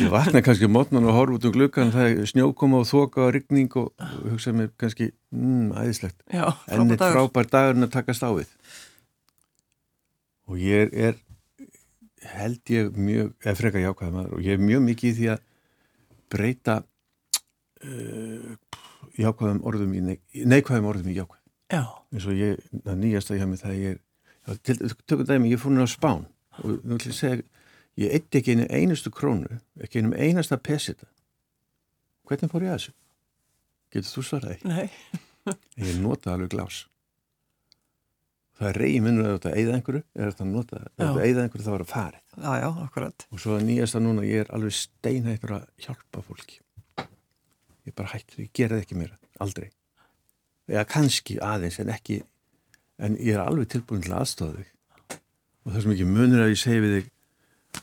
ég 0.00 0.12
vakna 0.12 0.42
kannski 0.44 0.68
mótnan 0.70 1.06
og 1.08 1.16
horf 1.16 1.36
út 1.36 1.46
um 1.48 1.54
glukkan, 1.54 1.92
það 1.94 2.08
er 2.08 2.30
snjókoma 2.30 2.82
og 2.82 2.88
þoka 2.88 3.26
og 3.26 3.32
ryggning 3.36 3.76
og, 3.80 3.92
og 4.00 4.26
hugsa 4.34 4.54
mér 4.56 4.72
kannski, 4.80 5.10
mmm, 5.34 5.74
æðislegt, 5.76 6.18
en 6.32 6.92
þetta 6.92 7.12
frábær 7.14 7.50
dagurinn 7.52 7.88
að 7.88 7.94
taka 7.98 8.16
stáðið. 8.16 8.52
Og 10.46 10.60
ég 10.62 10.92
er, 10.94 11.16
held 12.34 12.74
ég 12.74 12.98
mjög, 12.98 13.32
eða 13.44 13.56
freka 13.58 13.82
jákvæða 13.82 14.14
maður, 14.14 14.36
og 14.36 14.46
ég 14.46 14.56
er 14.56 14.62
mjög 14.62 14.84
mikið 14.90 15.10
í 15.10 15.16
því 15.16 15.32
að 15.32 15.42
breyta 16.34 16.76
uh, 17.86 18.54
jákvæðum 19.16 19.64
orðum 19.66 19.96
í 19.96 20.04
neikvæðum 20.46 20.88
orðum 20.92 21.12
í 21.12 21.18
jákvæð. 21.18 21.42
Já. 21.66 21.82
eins 22.14 22.26
og 22.30 22.38
ég, 22.38 22.58
það 22.84 22.98
nýjast 23.00 23.30
að 23.30 23.36
ég 23.36 23.42
haf 23.42 23.50
með 23.50 23.62
það 23.64 23.78
ég 23.80 23.94
er, 23.94 24.58
til, 24.62 24.76
tökum 25.10 25.26
dæmi, 25.26 25.50
ég 25.50 25.60
fór 25.62 25.74
nú 25.74 25.82
á 25.82 25.90
spán 25.90 26.26
og 26.60 26.62
þú 26.62 26.74
ætlum 26.78 26.98
að 27.10 27.16
segja 27.18 27.40
ég 27.98 28.14
eitt 28.14 28.38
ekki 28.38 28.54
einu 28.54 28.66
einustu 28.70 29.10
krónu 29.10 29.58
ekki 29.82 30.02
einu 30.02 30.14
einasta 30.14 30.58
pesita 30.62 31.08
hvernig 32.28 32.52
fór 32.52 32.66
ég 32.66 32.74
að 32.74 32.78
þessu? 32.78 32.94
Getur 33.96 34.12
þú 34.12 34.26
svaraði? 34.28 34.58
Nei 34.66 35.56
Ég 35.78 35.98
nota 36.02 36.34
alveg 36.34 36.54
glás 36.54 36.84
það 38.56 38.68
er 38.70 38.78
reyði 38.82 39.00
minnur 39.04 39.26
að 39.28 39.34
þetta 39.36 39.54
eða 39.62 39.74
einhverju 39.76 40.02
er 40.02 40.30
þetta 40.30 40.46
nota, 40.50 40.84
þetta 40.96 41.24
eða 41.26 41.44
einhverju 41.44 41.66
þá 41.66 41.72
er 41.74 41.84
að 41.84 41.90
fara 41.92 42.22
Já, 42.36 42.52
já, 42.60 42.68
akkurat. 42.84 43.26
Og 43.32 43.40
svo 43.40 43.56
að 43.56 43.66
nýjast 43.70 43.96
að 43.96 44.02
núna 44.04 44.24
ég 44.28 44.42
er 44.44 44.50
alveg 44.52 44.74
steinhættur 44.76 45.54
að 45.56 45.62
hjálpa 45.80 46.20
fólki. 46.26 46.58
Ég 47.00 47.92
er 47.92 47.96
bara 47.96 48.12
hættur, 48.12 48.42
ég 48.44 48.50
gera 48.52 48.76
það 48.76 48.82
ekki 48.84 48.98
mér 49.00 49.14
aldrei. 49.40 49.70
Eða 50.68 50.84
kannski 50.90 51.38
aðeins 51.40 51.78
en 51.80 51.92
ekki 51.94 52.18
en 53.00 53.16
ég 53.16 53.38
er 53.38 53.44
alveg 53.44 53.70
tilbúin 53.72 54.04
til 54.04 54.12
aðstofa 54.16 54.58
þig. 54.58 54.72
Og 55.64 55.70
það 55.70 55.78
er 55.78 55.86
svo 55.86 55.94
mikið 55.94 56.12
munur 56.12 56.44
að 56.44 56.52
ég 56.52 56.60
segi 56.60 56.82
við 56.84 56.94
þig 56.98 57.08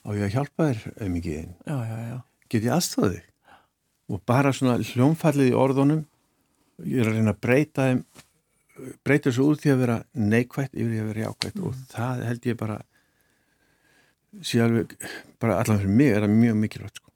á 0.03 0.09
ég 0.13 0.25
að 0.27 0.35
hjálpa 0.37 0.69
þér 0.69 0.85
ef 0.93 1.11
mikið 1.15 1.39
einn 1.39 2.21
get 2.53 2.67
ég 2.67 2.75
aðstofað 2.75 3.15
þig? 3.17 3.29
Og 4.13 4.21
bara 4.29 4.53
svona 4.53 4.77
hljónfallið 4.83 5.49
í 5.49 5.57
orðunum 5.57 6.03
ég 6.83 7.01
er 7.01 7.09
að 7.09 7.17
reyna 7.17 7.33
að 7.33 7.41
breyta 7.41 7.87
þeim 7.89 8.03
breyta 9.05 9.29
þessu 9.29 9.45
út 9.51 9.61
því 9.61 9.73
að 9.73 9.81
vera 9.83 9.99
neikvægt 10.17 10.73
yfir 10.73 10.91
því 10.91 11.01
að 11.01 11.09
vera 11.11 11.25
jákvægt 11.27 11.59
mm. 11.59 11.65
og 11.67 11.79
það 11.93 12.25
held 12.29 12.47
ég 12.49 12.59
bara 12.59 12.79
alveg 14.65 14.93
bara 15.41 15.57
allan 15.61 15.81
fyrir 15.81 15.97
mig 15.99 16.13
er 16.13 16.25
það 16.25 16.35
mjög 16.39 16.59
mikilvægt 16.63 16.99
sko. 17.01 17.09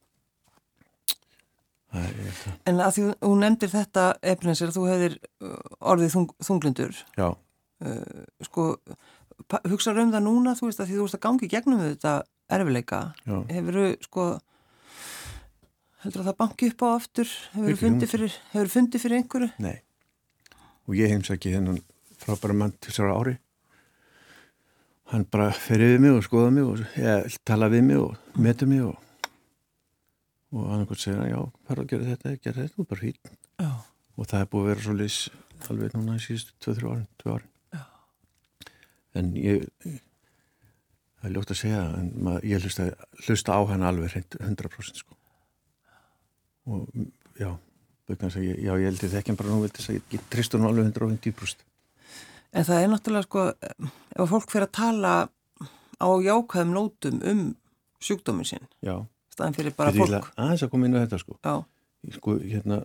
En 2.67 2.81
að 2.83 2.97
því 2.97 3.05
hún 3.23 3.41
nefndir 3.41 3.71
þetta 3.71 4.07
efninsir 4.33 4.73
þú 4.75 4.83
hefðir 4.91 5.15
uh, 5.41 5.53
orðið 5.93 6.11
þung, 6.13 6.27
þunglindur. 6.45 6.99
Já. 7.17 7.29
Uh, 7.81 8.25
sko 8.45 8.67
hugsaður 9.69 10.03
um 10.03 10.13
það 10.13 10.27
núna 10.27 10.53
þú 10.57 10.69
veist 10.69 10.83
að 10.83 10.91
því 10.91 10.99
þú 10.99 11.07
veist 11.07 11.17
að 11.17 11.23
gangi 11.25 11.49
gegnum 11.49 11.81
þetta 11.81 12.13
erfileika 12.53 13.01
hefur 13.25 13.77
þú 13.77 13.87
sko 14.05 14.27
heldur 16.03 16.23
að 16.23 16.29
það 16.29 16.39
banki 16.41 16.71
upp 16.71 16.85
á 16.85 16.87
aftur? 16.91 17.33
Hefur 17.53 17.69
þú 17.73 17.81
fundið 17.81 18.13
fyrir, 18.13 18.39
fundi 18.73 19.01
fyrir 19.01 19.21
einhverju? 19.21 19.51
Nei 19.63 19.77
og 20.87 20.95
ég 20.97 21.11
heims 21.11 21.31
ekki 21.33 21.53
þennan 21.55 21.81
frábæra 22.21 22.55
mann 22.57 22.75
til 22.77 22.91
þessara 22.91 23.17
ári 23.19 23.35
hann 25.11 25.27
bara 25.31 25.51
ferið 25.55 25.93
við 25.95 26.01
mig 26.03 26.15
og 26.17 26.23
skoða 26.25 26.53
mig 26.55 26.67
og 26.67 26.81
ég, 26.99 27.37
tala 27.47 27.69
við 27.71 27.85
mig 27.89 28.01
og 28.01 28.39
meta 28.39 28.67
mig 28.69 28.83
og 28.85 29.03
og 30.55 30.69
hann 30.71 30.85
ekkert 30.85 31.03
segja 31.03 31.27
já, 31.27 31.39
fara 31.67 31.83
að 31.83 31.89
gera 31.91 32.07
þetta, 32.13 32.37
gera 32.39 32.63
þetta 32.63 32.81
og 32.81 32.87
bara 32.87 33.03
fín 33.03 33.17
já. 33.59 33.71
og 34.15 34.29
það 34.31 34.39
er 34.41 34.49
búið 34.51 34.63
að 34.63 34.69
vera 34.71 34.85
svo 34.85 34.95
lis 34.95 35.17
alveg 35.67 35.95
núna 35.95 36.17
í 36.17 36.23
síðustu 36.23 36.55
2-3 36.63 36.91
árin, 36.91 37.07
2 37.23 37.33
árin. 37.33 37.53
En 39.17 39.31
ég 39.39 39.63
það 41.17 41.29
er 41.29 41.33
ljótt 41.33 41.53
að 41.53 41.61
segja 41.61 41.83
en 41.97 42.09
mað, 42.27 42.43
ég 42.45 42.65
hlusta, 42.65 42.89
hlusta 43.25 43.57
á 43.57 43.61
hann 43.71 43.85
alveg 43.87 44.17
100% 44.37 45.01
sko. 45.01 45.17
Og 46.67 46.85
já, 47.39 47.49
ég, 48.07 48.59
já 48.63 48.73
ég 48.73 48.85
held 48.87 49.03
ég 49.03 49.13
þekkjum 49.13 49.39
bara 49.39 49.53
nú 49.53 49.63
ég, 49.67 50.01
ég 50.13 50.27
tristu 50.31 50.59
hann 50.59 50.69
alveg 50.69 50.91
110% 50.93 51.65
En 52.55 52.63
það 52.63 52.81
er 52.81 52.91
náttúrulega 52.91 53.27
sko 53.27 53.45
ef 53.59 54.29
fólk 54.31 54.51
fyrir 54.51 54.67
að 54.69 54.75
tala 54.77 55.13
á 55.99 56.07
jákvæðum 56.23 56.73
nótum 56.73 57.21
um 57.27 57.41
sjúkdóminn 57.99 58.47
sinn 58.47 58.67
já. 58.85 59.03
staðan 59.33 59.57
fyrir 59.57 59.75
bara 59.75 59.91
fyrir 59.91 60.21
fólk. 60.21 60.29
aðeins 60.37 60.63
að 60.63 60.71
koma 60.71 60.87
inn 60.87 60.95
á 60.95 61.03
þetta 61.03 61.19
sko, 61.21 61.37
sko 62.17 62.37
hérna, 62.43 62.79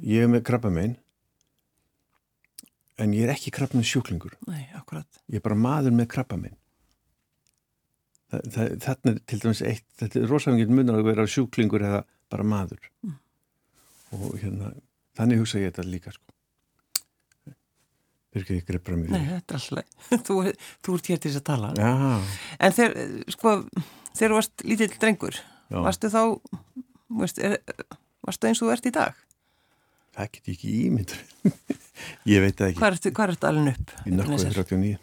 ég 0.00 0.24
er 0.24 0.30
með 0.32 0.46
krabba 0.48 0.72
megin 0.72 0.96
en 2.96 3.12
ég 3.12 3.26
er 3.26 3.34
ekki 3.34 3.52
krabba 3.52 3.76
minn 3.76 3.84
sjúklingur. 3.84 4.38
Nei, 4.48 4.70
akkurat. 4.72 5.18
Ég 5.28 5.42
er 5.42 5.44
bara 5.44 5.58
maður 5.60 5.92
með 5.98 6.08
krabba 6.14 6.38
minn 6.40 6.56
þarna 8.32 9.12
er 9.12 9.20
til 9.28 9.38
dæmis 9.42 9.62
eitt 9.62 9.86
þetta 10.00 10.20
er 10.20 10.30
rosalega 10.30 10.74
munar 10.74 10.98
að 10.98 11.08
vera 11.10 11.26
sjúklingur 11.30 11.84
eða 11.86 12.02
bara 12.32 12.46
maður. 12.46 12.88
Mm. 13.04 13.18
Og 14.16 14.38
hérna, 14.40 14.72
þannig 15.18 15.42
hugsa 15.42 15.60
ég 15.62 15.72
þetta 15.72 15.86
líka 15.88 16.14
sko. 16.14 16.24
Nei, 18.36 18.42
þetta 18.44 19.56
er 19.56 19.60
alltaf 19.60 20.24
þú, 20.28 20.34
þú 20.84 20.96
ert 20.98 21.06
hér 21.08 21.20
til 21.22 21.30
þess 21.30 21.40
að 21.40 21.46
tala. 21.46 21.70
Já. 21.80 21.92
En 22.60 22.74
þegar, 22.76 23.14
sko, 23.32 23.54
þegar 24.10 24.34
þú 24.34 24.36
varst 24.36 24.66
lítill 24.68 24.90
drengur 25.00 25.38
Já. 25.40 25.78
varstu 25.86 26.10
þá 26.12 26.20
veist, 27.22 27.40
er, 27.40 27.56
varstu 28.26 28.50
eins 28.50 28.60
og 28.60 28.68
þú 28.68 28.74
ert 28.76 28.90
í 28.90 28.94
dag? 28.98 29.24
Það 30.16 30.30
get 30.34 30.50
ég 30.50 30.58
ekki 30.58 30.76
ímyndur 30.84 31.24
Ég 32.34 32.44
veit 32.44 32.60
það 32.60 32.74
ekki. 32.74 32.80
Hvað 33.16 33.30
er 33.30 33.34
þetta 33.36 33.50
alveg 33.54 33.72
upp? 33.72 33.96
Í 34.04 34.14
nökkuð 34.18 34.46
39 34.52 34.96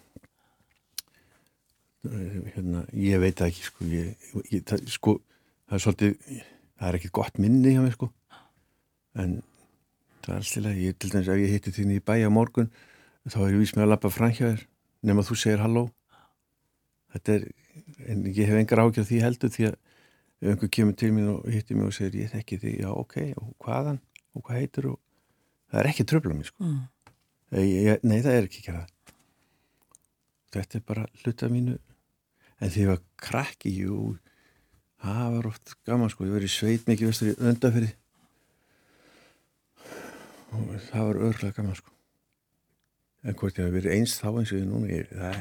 hérna, 2.04 2.84
ég 2.99 3.21
veit 3.23 3.38
það 3.39 3.52
ekki 3.52 3.63
sko, 3.63 3.86
ég, 3.88 4.26
ég, 4.52 4.63
það, 4.67 4.82
sko 4.91 5.13
það 5.21 5.78
er 5.78 5.84
svolítið, 5.86 6.41
það 6.76 6.89
er 6.89 6.97
ekkert 6.99 7.15
gott 7.15 7.39
minni 7.39 7.76
hjá 7.76 7.84
mig 7.84 7.95
sko 7.95 8.10
en 9.19 9.41
það 10.23 10.36
er 10.36 10.39
alltaf, 10.39 10.78
ég 10.80 10.97
til 10.99 11.12
dæmis 11.13 11.32
ef 11.34 11.41
ég 11.41 11.54
hitti 11.54 11.73
þín 11.76 11.95
í 11.95 11.99
bæja 12.04 12.32
morgun 12.34 12.71
þá 13.28 13.39
er 13.43 13.54
ég 13.54 13.62
vís 13.62 13.76
með 13.76 13.86
að 13.86 13.91
lappa 13.93 14.12
fram 14.13 14.34
hjá 14.34 14.45
þér 14.45 14.63
nema 15.04 15.26
þú 15.28 15.38
segir 15.39 15.63
halló. 15.63 15.84
Þetta 17.13 17.36
er, 17.38 17.45
en 18.10 18.26
ég 18.30 18.49
hef 18.49 18.60
engar 18.60 18.84
ágjörð 18.84 19.10
því 19.10 19.21
heldur 19.23 19.54
því 19.54 19.67
að 19.69 19.78
ef 20.43 20.49
einhver 20.54 20.73
kemur 20.76 20.97
til 20.99 21.12
mér 21.15 21.30
og 21.36 21.45
hittir 21.52 21.80
mér 21.80 21.91
og 21.91 21.95
segir 21.95 22.23
ég 22.23 22.34
þekki 22.34 22.60
því, 22.60 22.73
já 22.84 22.89
ok, 22.91 23.15
og 23.39 23.54
hvaðan? 23.63 24.02
Og 24.34 24.43
hvað 24.43 24.60
heitur 24.60 24.89
og 24.93 24.99
það 25.69 25.80
er 25.84 25.89
ekki 25.91 26.08
tröfla 26.10 26.36
mér 26.36 26.49
sko. 26.49 26.65
Mm. 26.65 26.82
ég, 27.60 28.04
nei 28.04 28.19
það 28.26 28.38
er 28.38 28.47
ekki 28.47 28.63
ekki 28.63 28.76
það 28.76 28.91
þetta 30.54 30.80
er 30.80 30.86
bara 30.88 31.08
hluta 31.23 31.49
mínu. 31.49 31.78
En 32.62 32.71
því 32.71 32.80
að 32.80 32.84
ég 32.84 32.91
var 32.91 33.02
krakki 33.28 33.73
jú, 33.73 33.97
það 35.04 35.38
var 35.38 35.49
oft 35.49 35.76
gaman 35.88 36.12
sko, 36.13 36.28
ég 36.28 36.36
var 36.36 36.45
í 36.45 36.52
sveit 36.52 36.88
mikið 36.89 37.10
vestur 37.10 37.32
í 37.32 37.38
öndafyrir 37.49 37.95
og 40.53 40.71
það 40.89 41.09
var 41.09 41.21
örgulega 41.27 41.57
gaman 41.57 41.79
sko 41.79 41.93
en 43.23 43.37
hvort 43.39 43.59
ég 43.59 43.67
hef 43.67 43.75
verið 43.77 43.95
einst 43.97 44.19
þá 44.21 44.29
eins 44.31 44.51
og 44.51 44.57
ég 44.59 44.65
núna 44.67 44.89
ég, 44.91 45.11
það, 45.11 45.37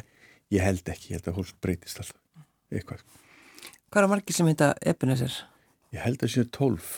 ég 0.54 0.66
held 0.66 0.92
ekki, 0.92 1.08
ég 1.10 1.18
held 1.18 1.30
að 1.32 1.38
hólk 1.40 1.56
breytist 1.64 2.02
alltaf 2.02 2.20
eitthvað 2.72 3.02
sko. 3.02 3.18
Hvað 3.92 4.04
er 4.06 4.12
margir 4.12 4.36
sem 4.36 4.48
heita 4.48 4.68
Ebenezer? 4.88 5.34
Ég 5.92 6.04
held 6.06 6.22
að 6.24 6.32
séu 6.32 6.46
tólf 6.54 6.92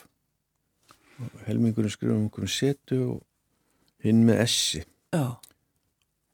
helmingurinn 1.47 1.93
skrifum 1.93 2.27
um 2.27 2.51
setu 2.51 3.01
og 3.15 3.23
hinn 4.05 4.25
með 4.27 4.43
essi 4.45 4.83
Já. 5.15 5.39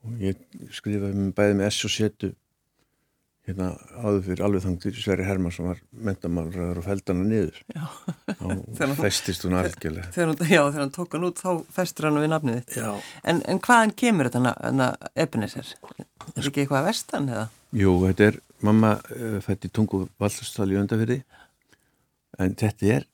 og 0.05 0.23
ég 0.23 0.41
skrifaði 0.75 1.31
bæði 1.37 1.59
með 1.59 1.69
ess 1.69 1.87
og 1.87 1.95
setu 1.95 2.33
hérna 3.51 3.69
áður 4.01 4.21
fyrir 4.27 4.43
alveg 4.47 4.65
þangtir 4.65 4.97
Sverri 4.99 5.27
Hermann 5.27 5.55
sem 5.55 5.67
var 5.69 5.81
mentamálraður 6.09 6.81
og 6.81 6.87
feldana 6.87 7.27
niður. 7.27 7.61
Þá 8.79 8.85
festist 9.03 9.47
hún 9.47 9.59
algjörlega. 9.61 10.11
Já, 10.15 10.31
þegar 10.41 10.79
hann 10.79 10.95
tók 10.95 11.17
hann 11.17 11.27
út 11.29 11.43
þá 11.43 11.51
festur 11.75 12.09
hann 12.09 12.21
við 12.23 12.33
nafniði 12.33 12.81
en, 12.81 13.43
en 13.43 13.63
hvaðan 13.67 13.95
kemur 14.03 14.31
þetta 14.31 14.89
Ebenezer? 15.15 15.75
Er 16.37 16.47
ekki 16.47 16.65
eitthvað 16.65 16.81
að 16.81 16.89
vestan 16.91 17.29
eða? 17.31 17.47
Jú, 17.77 17.95
þetta 18.07 18.31
er 18.31 18.41
mamma 18.67 18.97
uh, 19.15 19.39
fætt 19.45 19.69
í 19.69 19.73
tungu 19.75 20.05
vallastali 20.21 20.79
öndafyrði 20.81 21.21
en 22.41 22.57
þetta 22.59 22.95
er 22.97 23.07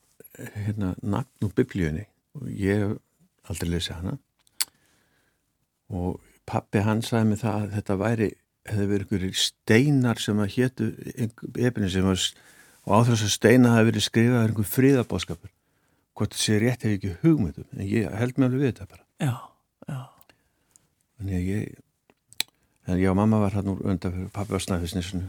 hérna 0.67 0.95
nafn 1.03 1.49
og 1.49 1.55
biblíunni. 1.57 2.07
Og 2.37 2.49
ég 2.53 2.83
hef 2.83 2.97
aldrei 3.51 3.73
lesið 3.73 4.01
hana. 4.01 4.17
Og 5.97 6.19
pappi 6.49 6.83
hann 6.85 7.03
sagði 7.05 7.31
mig 7.31 7.41
það 7.43 7.63
að 7.63 7.77
þetta 7.77 7.99
væri 8.01 8.31
hefði 8.73 8.89
verið 8.91 9.07
ykkur 9.07 9.41
steinar 9.41 10.21
sem 10.23 10.43
að 10.43 10.53
héttu 10.57 10.91
efni 11.17 11.91
sem 11.93 12.07
var 12.07 12.21
og 12.87 12.93
á 12.95 12.99
þess 13.09 13.27
að 13.27 13.33
steina 13.35 13.75
hafi 13.75 13.91
verið 13.91 14.07
skrifað 14.07 14.45
einhver 14.45 14.69
fríðabóðskapur 14.71 15.53
hvort 16.17 16.37
það 16.37 16.43
sé 16.43 16.59
rétt 16.63 16.87
hefur 16.87 16.97
ekki 16.97 17.17
hugmyndum 17.25 17.67
en 17.77 17.89
ég 17.91 18.15
held 18.21 18.39
mér 18.39 18.49
alveg 18.49 18.63
við 18.63 18.71
þetta 18.71 18.87
bara. 18.93 19.05
Já, 19.21 19.35
já. 19.91 20.01
Að 21.17 21.33
ég 21.35 21.75
en 22.87 23.01
já, 23.03 23.11
mamma 23.19 23.41
var 23.43 23.57
hann 23.59 23.73
úr 23.73 23.83
undan 23.83 24.15
fyrir 24.15 24.31
pappi 24.35 24.55
á 24.55 24.61
snæfisnisinu 24.63 25.27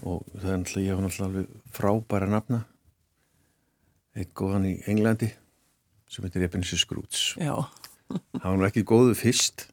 og 0.00 0.24
það 0.34 0.50
er 0.50 0.60
náttúrulega 0.62 0.88
ég 0.88 0.98
var 0.98 1.06
náttúrulega 1.06 1.28
alveg 1.30 1.74
frábæra 1.76 2.30
nafna. 2.30 2.62
Eitt 4.18 4.32
góðan 4.34 4.66
í 4.66 4.74
Englandi 4.90 5.30
sem 6.10 6.24
heitir 6.26 6.48
Ebenezer 6.48 6.80
Scrooge. 6.80 7.38
Já. 7.38 7.54
Það 8.40 8.56
var 8.56 8.66
ekki 8.66 8.82
góðu 8.88 9.14
fyrst 9.14 9.68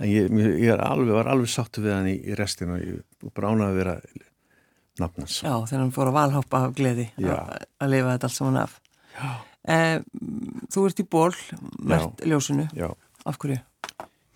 en 0.00 0.08
ég, 0.08 0.32
ég 0.64 0.72
alveg, 0.74 1.12
var 1.14 1.30
alveg 1.30 1.52
sáttu 1.52 1.84
við 1.84 1.94
hann 1.96 2.10
í, 2.10 2.16
í 2.24 2.36
restinu 2.38 2.76
og 2.76 2.84
ég 2.84 3.30
bránaði 3.36 3.70
að 3.70 3.80
vera 3.80 3.94
nafnans. 5.00 5.40
Já, 5.44 5.52
þegar 5.68 5.82
hann 5.84 5.94
fór 5.94 6.10
að 6.10 6.18
valhoppa 6.18 6.64
af 6.66 6.74
gleði 6.78 7.06
að, 7.20 7.54
að 7.80 7.94
lifa 7.94 8.14
þetta 8.14 8.30
allt 8.30 8.36
saman 8.36 8.60
af. 8.64 8.78
Eh, 9.70 9.96
þú 10.72 10.86
ert 10.88 11.02
í 11.02 11.06
ból, 11.16 11.32
mert 11.84 12.24
ljósinu. 12.24 12.66
Já. 12.76 12.88
Af 13.28 13.36
hverju? 13.40 13.60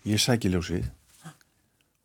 Ég 0.05 0.21
sæki 0.21 0.51
ljósið 0.53 0.85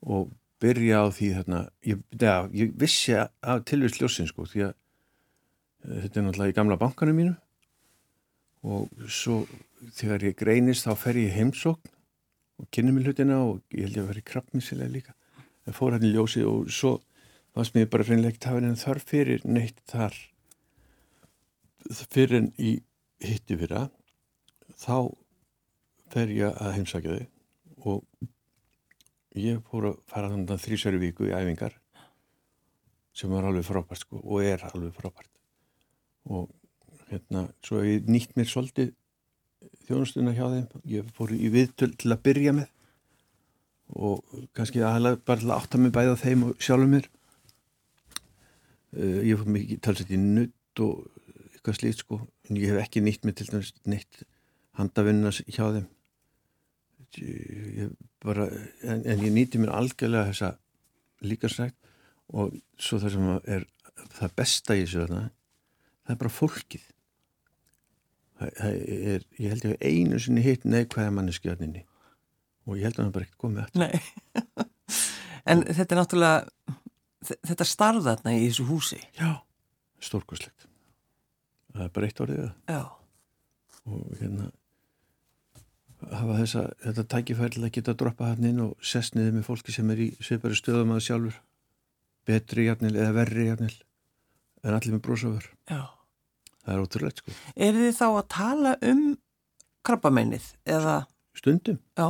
og 0.01 0.31
byrja 0.61 1.05
á 1.05 1.07
því 1.13 1.29
þarna, 1.37 1.61
ég, 1.85 2.01
ja, 2.21 2.35
ég 2.53 2.73
vissi 2.77 3.15
af 3.17 3.63
tilvist 3.69 4.01
ljósin 4.01 4.29
sko, 4.29 4.47
því 4.49 4.67
að 4.67 4.73
uh, 4.73 5.97
þetta 6.03 6.19
er 6.19 6.25
náttúrulega 6.25 6.53
í 6.53 6.57
gamla 6.57 6.77
bankanum 6.81 7.17
mínu 7.17 7.35
og 8.61 9.09
svo 9.09 9.43
þegar 9.97 10.27
ég 10.29 10.37
greinist 10.37 10.85
þá 10.85 10.93
fer 10.97 11.17
ég 11.21 11.33
heimsókn 11.37 11.93
og 12.61 12.69
kynni 12.73 12.93
mér 12.93 13.09
hlutina 13.09 13.39
og 13.43 13.61
ég 13.73 13.87
held 13.87 13.97
ég 13.97 14.03
að 14.03 14.11
vera 14.11 14.21
í 14.21 14.27
krabbmísilega 14.31 14.93
líka. 14.93 15.15
En 15.65 15.75
fór 15.77 15.95
hann 15.95 16.05
í 16.05 16.11
ljósi 16.13 16.43
og 16.45 16.69
svo 16.73 16.99
fannst 17.55 17.75
mér 17.75 17.89
bara 17.91 18.05
reynilega 18.05 18.35
ekki 18.35 18.43
tafinn 18.45 18.69
en 18.69 18.79
þarf 18.79 19.07
fyrir 19.09 19.45
neitt 19.45 19.81
þar. 19.89 20.15
Fyrir 22.13 22.37
en 22.37 22.51
í 22.61 22.75
hitti 23.21 23.57
fyrra 23.57 23.87
þá 24.81 25.09
fer 26.13 26.31
ég 26.35 26.61
að 26.61 26.75
heimsækja 26.77 27.17
þau 27.17 27.27
og 27.91 28.29
ég 29.41 29.61
fór 29.69 29.91
að 29.91 29.99
fara 30.11 30.29
þannig 30.31 30.53
að 30.53 30.65
þrísverju 30.67 31.01
viku 31.01 31.29
í 31.29 31.35
æfingar 31.35 31.77
sem 33.17 33.31
var 33.33 33.47
alveg 33.47 33.65
frábært 33.67 34.05
sko 34.05 34.21
og 34.21 34.45
er 34.45 34.63
alveg 34.69 34.93
frábært. 34.95 35.29
Og 36.29 36.51
hérna 37.09 37.47
svo 37.65 37.81
hef 37.81 37.89
ég 37.89 38.09
nýtt 38.11 38.37
mér 38.37 38.49
svolítið 38.49 38.93
þjónustuna 39.87 40.33
hjá 40.35 40.45
þeim. 40.45 40.83
Ég 40.91 41.09
fór 41.15 41.33
í 41.35 41.49
viðtöl 41.53 41.91
til 41.99 42.11
að 42.13 42.23
byrja 42.27 42.55
með 42.57 42.69
og 43.91 44.43
kannski 44.55 44.79
aðalega 44.87 45.19
bara 45.27 45.41
til 45.41 45.49
að 45.49 45.57
átta 45.57 45.79
mig 45.81 45.91
bæða 45.95 46.19
þeim 46.21 46.45
og 46.47 46.63
sjálfur 46.63 46.91
mér. 46.93 47.09
Uh, 48.95 49.19
ég 49.27 49.39
fór 49.39 49.51
mikið 49.57 49.81
talsett 49.83 50.13
í 50.13 50.19
nutt 50.21 50.83
og 50.83 51.03
eitthvað 51.51 51.79
slíkt 51.79 52.05
sko. 52.05 52.21
En 52.47 52.59
ég 52.59 52.71
hef 52.71 52.85
ekki 52.85 53.03
nýtt 53.03 53.27
mig 53.27 53.35
til 53.39 53.49
dæmis 53.51 53.73
neitt 53.87 54.23
handavinna 54.79 55.33
hjá 55.35 55.65
þeim. 55.75 55.89
Ég 57.19 57.91
bara 58.23 58.47
en, 58.85 59.03
en 59.03 59.23
ég 59.25 59.33
nýtti 59.35 59.59
mér 59.59 59.73
algjörlega 59.75 60.31
þessa 60.31 60.53
líkarsrækt 61.27 61.77
og 62.31 62.55
svo 62.79 62.99
það 63.01 63.15
sem 63.15 63.29
er 63.57 63.65
það 64.15 64.35
besta 64.39 64.77
í 64.77 64.85
þessu 64.85 65.07
það 65.09 66.13
er 66.13 66.19
bara 66.21 66.33
fólkið 66.33 66.85
er, 68.49 69.25
ég 69.39 69.53
held 69.53 69.65
ég 69.67 69.83
einu 69.85 70.19
sinni 70.21 70.43
hitt 70.45 70.65
neikvæða 70.67 71.13
manneskjöðninni 71.17 71.83
og 72.67 72.77
ég 72.77 72.87
held 72.87 72.99
að 72.99 73.05
hann 73.05 73.13
bara 73.15 73.27
ekkert 73.27 73.41
komið 73.41 73.63
eftir 73.65 73.83
Nei, 73.83 74.71
en 75.51 75.63
þetta 75.67 75.95
er 75.95 76.01
náttúrulega 76.01 76.77
þetta 77.51 77.67
starða 77.69 78.15
þarna 78.15 78.33
í 78.37 78.47
þessu 78.47 78.65
húsi. 78.69 78.99
Já, 79.19 79.31
stórkoslegt 80.01 80.67
það 81.71 81.85
er 81.85 81.93
bara 81.95 82.09
eitt 82.09 82.23
orðið 82.23 82.49
Já. 82.71 82.81
Og 83.89 84.17
hérna 84.19 84.49
hafa 86.11 86.35
þessa, 86.41 86.65
þetta 86.81 87.07
tækifærlega 87.13 87.69
að 87.69 87.77
geta 87.77 87.93
að 87.93 88.01
droppa 88.01 88.31
hann 88.31 88.49
inn 88.49 88.61
og 88.63 88.75
sessniði 88.85 89.37
með 89.37 89.47
fólki 89.47 89.73
sem 89.75 89.89
er 89.93 90.01
í 90.01 90.09
sveipari 90.17 90.57
stöðum 90.57 90.95
að 90.95 91.03
sjálfur. 91.05 91.39
Betri 92.25 92.65
hjarnil 92.67 92.95
eða 92.95 93.15
verri 93.15 93.47
hjarnil 93.47 93.73
en 94.61 94.75
allir 94.75 94.93
með 94.93 95.03
brósofur 95.07 95.47
Já 95.69 96.00
það 96.71 96.79
er 96.79 96.83
ótrúlega 96.85 97.21
sko. 97.21 97.35
Er 97.67 97.77
þið 97.77 97.93
þá 97.99 98.05
að 98.07 98.25
tala 98.35 98.73
um 98.87 99.03
krabbamennið 99.87 100.47
eða? 100.77 100.97
Stundum. 101.37 101.79
Já. 101.97 102.07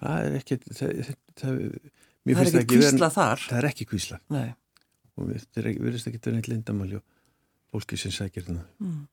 Það 0.00 0.26
er 0.26 0.36
ekki, 0.38 0.58
það, 0.68 0.92
það, 1.40 1.58
það 2.28 2.44
er 2.44 2.60
ekki 2.60 2.66
kvísla 2.74 3.10
þar. 3.14 3.42
Það 3.46 3.58
er 3.60 3.68
ekki 3.70 3.88
kvísla. 3.90 4.20
Nei. 4.34 4.46
Og 5.14 5.30
við 5.30 5.46
verðist 5.78 6.10
ekki 6.10 6.20
til 6.22 6.34
neitt 6.34 6.50
lindamáli 6.50 6.98
og 6.98 7.04
fólki 7.74 7.98
sem 8.00 8.12
sækir 8.14 8.46
þarna. 8.48 8.66
Mm. 8.82 9.04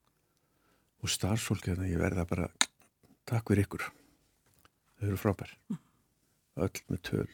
Og 1.01 1.13
starfsfólki 1.13 1.71
þarna, 1.71 1.89
ég 1.89 2.01
verða 2.01 2.25
bara, 2.29 2.49
takk 3.29 3.49
fyrir 3.49 3.65
ykkur. 3.67 3.87
Þau 4.99 5.07
eru 5.07 5.21
frábær. 5.21 5.55
Mm. 5.71 5.79
Öll 6.61 6.83
með 6.91 7.01
töl. 7.07 7.29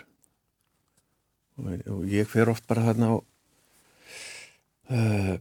Og, 1.57 1.71
og 1.95 2.05
ég 2.11 2.29
fer 2.29 2.51
oft 2.51 2.67
bara 2.69 2.85
þarna 2.85 3.11
á 3.11 3.15
uh, 4.93 5.33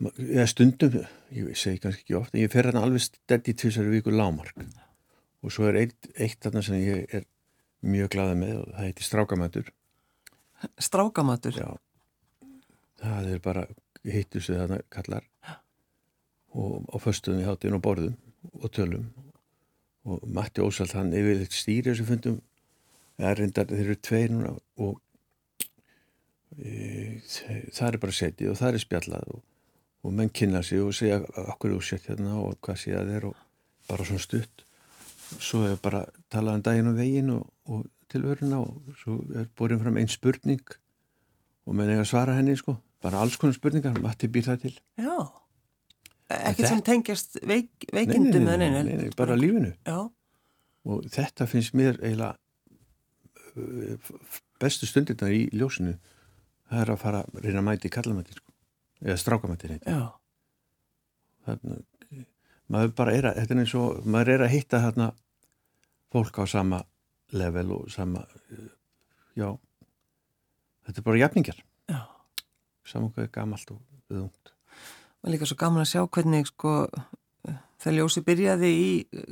eða 0.00 0.46
stundum, 0.48 1.00
ég 1.34 1.50
segi 1.58 1.82
kannski 1.82 2.06
ekki 2.06 2.16
ofta, 2.18 2.40
ég 2.40 2.52
fer 2.52 2.68
hérna 2.68 2.84
alveg 2.86 3.04
steddi 3.04 3.54
tvisari 3.56 3.92
viku 3.92 4.14
lámark 4.14 4.56
og 5.40 5.52
svo 5.52 5.68
er 5.70 5.82
eitt, 5.82 6.08
eitt 6.20 6.40
þarna 6.44 6.62
sem 6.64 6.80
ég 6.80 7.14
er 7.16 7.26
mjög 7.80 8.12
glada 8.14 8.36
með 8.36 8.58
og 8.60 8.72
það 8.74 8.86
heiti 8.86 9.06
Strákamatur. 9.06 9.70
Strákamatur? 10.80 11.56
Já. 11.56 11.70
Það 13.00 13.30
er 13.32 13.42
bara 13.44 13.64
hittu 14.04 14.42
sig 14.44 14.58
þarna 14.60 14.80
kallar. 14.92 15.24
Og 16.50 16.84
á 16.90 16.96
föstunni 17.00 17.46
háttinn 17.46 17.76
og 17.78 17.84
borðum 17.84 18.16
og 18.52 18.72
tölum. 18.74 19.06
Og 20.04 20.24
Matti 20.28 20.64
Ósald 20.64 20.92
hann 20.96 21.14
yfir 21.16 21.46
stýri 21.48 21.90
þessu 21.90 22.08
fundum. 22.08 22.40
Það 23.20 23.30
er 23.30 23.40
reyndar, 23.40 23.70
þeir 23.70 23.86
eru 23.86 23.96
tveir 24.00 24.32
núna 24.32 24.52
og 24.80 25.00
e, 26.56 27.20
það 27.72 27.86
er 27.88 27.98
bara 28.00 28.16
setið 28.16 28.52
og 28.52 28.60
það 28.60 28.76
er 28.76 28.84
spjallað 28.84 29.32
og, 29.34 29.42
og 30.04 30.12
menn 30.16 30.32
kynna 30.32 30.62
sig 30.64 30.82
og 30.82 30.94
segja 30.96 31.20
okkur 31.52 31.76
úr 31.76 31.84
sett 31.84 32.08
hérna 32.08 32.38
og 32.40 32.58
hvað 32.64 32.78
sé 32.82 32.94
að 32.96 33.14
þeir 33.14 33.30
og 33.30 33.40
bara 33.88 34.06
svona 34.08 34.24
stutt. 34.24 34.64
Svo 35.38 35.64
er 35.68 35.80
bara 35.82 36.04
talað 36.32 36.60
um 36.60 36.62
daginn 36.66 36.90
og 36.90 36.96
veginn 36.98 37.34
og, 37.34 37.50
og 37.70 37.84
tilvöruna 38.10 38.62
og 38.64 38.94
svo 39.02 39.18
er 39.36 39.50
búin 39.56 39.82
fram 39.82 39.98
einn 40.00 40.10
spurning 40.10 40.62
og 41.66 41.76
menn 41.76 41.92
eiga 41.92 42.04
að 42.04 42.10
svara 42.10 42.38
henni 42.38 42.56
sko. 42.58 42.78
Bara 43.00 43.22
alls 43.22 43.38
konar 43.40 43.56
spurningar, 43.56 43.96
Matti 44.02 44.28
býr 44.28 44.44
það 44.50 44.64
til. 44.66 44.74
Já, 45.00 45.14
ekkert 46.36 46.68
sem 46.68 46.82
tengjast 46.84 47.38
veik, 47.48 47.70
veikindum 47.94 48.44
nei, 48.44 48.56
nei, 48.60 48.70
nei, 48.74 48.82
nei, 48.88 49.10
bara 49.16 49.38
lífinu. 49.38 49.72
Já. 49.86 50.10
og 50.84 51.08
þetta 51.12 51.46
finnst 51.48 51.74
mér 51.76 51.98
eiginlega 52.00 52.36
uh, 53.56 54.12
bestu 54.60 54.88
stundirna 54.88 55.30
í 55.32 55.46
ljósinu. 55.56 55.96
Það 56.70 56.84
er 56.84 56.92
að 56.94 57.02
fara 57.02 57.24
að 57.24 57.42
reyna 57.44 57.62
að 57.62 57.66
mæti 57.70 57.90
kallamæti 57.92 58.36
sko. 58.36 58.49
Eða 59.04 59.18
strákamæti 59.20 59.78
þannig 61.46 62.24
maður 62.70 62.94
bara 62.98 63.16
er 63.16 63.30
að, 63.30 63.40
þetta 63.40 63.54
er 63.54 63.62
eins 63.64 63.74
og 63.80 64.06
maður 64.06 64.32
er 64.34 64.44
að 64.46 64.54
hitta 64.54 64.82
þarna 64.84 65.10
fólk 66.14 66.40
á 66.42 66.44
sama 66.50 66.82
level 67.34 67.68
og 67.78 67.90
sama 67.92 68.24
já 69.38 69.48
þetta 70.86 70.98
er 70.98 71.06
bara 71.06 71.22
jafningar 71.24 71.58
já. 71.90 72.00
Saman 72.84 73.12
hvað 73.14 73.26
er 73.26 73.34
gamalt 73.34 73.74
og 73.74 73.80
viðungt 74.10 74.54
er 75.24 75.34
líka 75.34 75.48
svo 75.48 75.58
gaman 75.60 75.84
að 75.84 75.92
sjá 75.92 76.04
hvernig 76.06 76.48
sko 76.48 76.74
það 77.80 77.96
ljósi 77.96 78.22
byrjaði 78.24 78.70
í 78.70 78.90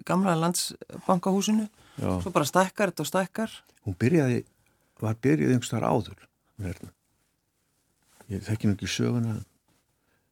gamla 0.08 0.36
landsbankahúsinu 0.38 1.66
Já. 1.98 2.10
svo 2.22 2.32
bara 2.32 2.46
stækkar 2.48 2.92
þetta 2.92 3.04
og 3.04 3.10
stækkar. 3.10 3.54
Hún 3.84 3.96
byrjaði, 3.98 4.42
var 5.02 5.18
byrjaði 5.22 5.56
einhverstaðar 5.56 5.88
áður 5.90 6.26
hérna. 6.62 6.92
ég 8.28 8.44
þekki 8.44 8.72
ekki 8.74 8.90
söguna 8.92 9.38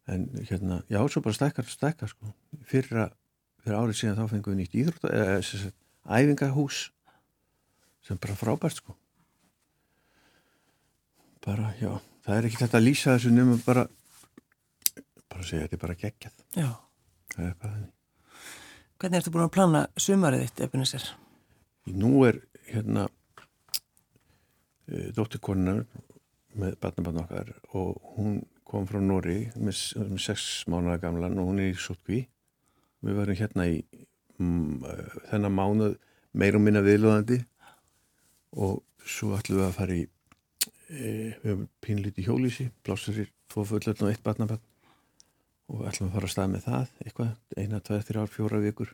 en 0.07 0.27
hérna, 0.49 0.83
já, 0.90 1.01
svo 1.11 1.23
bara 1.25 1.35
stækkar 1.35 1.71
stækkar 1.71 2.12
sko, 2.12 2.31
fyrra 2.69 3.09
fyrir 3.64 3.79
árið 3.81 3.99
síðan 4.01 4.21
þá 4.21 4.35
fengum 4.35 4.55
við 4.55 4.61
nýtt 4.62 4.79
íþrótt 4.79 5.09
eða 5.11 5.73
æfingahús 6.21 6.83
sem 8.07 8.21
bara 8.23 8.38
frábært 8.38 8.79
sko. 8.79 8.95
Bara, 11.47 11.73
já 11.81 11.99
það 12.27 12.38
er 12.38 12.49
ekki 12.49 12.62
þetta 12.62 12.79
að 12.79 12.87
lýsa 12.87 13.16
þessu 13.16 13.35
nefnum 13.35 13.62
bara 13.66 13.87
bara 15.27 15.42
að 15.42 15.49
segja 15.51 15.64
að 15.64 15.66
þetta 15.66 15.77
er 15.77 15.85
bara 15.85 16.01
geggjað. 16.01 16.40
Já. 16.57 16.71
Er 17.37 17.55
bara 17.61 17.85
Hvernig 18.97 19.19
ertu 19.21 19.31
búin 19.35 19.45
að 19.45 19.53
plana 19.53 19.81
sumarið 20.01 20.47
þitt, 20.47 20.61
Ebenezer? 20.64 21.03
Nú 21.92 22.23
er 22.25 22.38
hérna 22.71 23.03
e, 24.88 25.11
dóttirkonar 25.12 25.83
með 26.57 26.79
barnabarn 26.81 27.21
okkar 27.21 27.51
og 27.77 28.14
hún 28.14 28.38
kom 28.66 28.87
frá 28.88 28.98
Nóri 29.02 29.46
með, 29.55 29.79
með 30.00 30.22
sex 30.24 30.64
mánuða 30.70 30.98
gamlan 31.05 31.38
og 31.40 31.50
hún 31.50 31.62
er 31.62 31.70
í 31.70 31.79
Sottkví 31.79 32.24
við 33.07 33.18
varum 33.20 33.38
hérna 33.38 33.68
í 33.70 33.79
mm, 34.40 34.83
e, 34.83 34.94
þennan 35.31 35.55
mánuð 35.55 35.96
meirum 36.37 36.66
minna 36.66 36.83
viðlóðandi 36.85 37.40
og 38.57 38.81
svo 39.07 39.37
ætlum 39.37 39.61
við 39.61 39.68
að 39.68 39.76
fara 39.76 39.96
í 39.96 40.05
e, 40.05 40.96
við 40.96 41.37
hefum 41.44 41.66
pínlíti 41.85 42.24
hjólísi 42.26 42.70
blássarir, 42.87 43.31
tvo 43.52 43.66
fullöldn 43.68 44.09
og 44.09 44.12
eitt 44.12 44.24
barnabann 44.26 44.62
og 45.72 45.87
ætlum 45.88 46.11
að 46.11 46.16
fara 46.18 46.29
að 46.29 46.35
stað 46.35 46.52
með 46.52 46.66
það 46.66 46.92
eitthvað, 47.05 47.33
eina, 47.59 47.83
tveið, 47.87 48.05
þrjár, 48.11 48.33
fjóra 48.35 48.62
vikur 48.62 48.92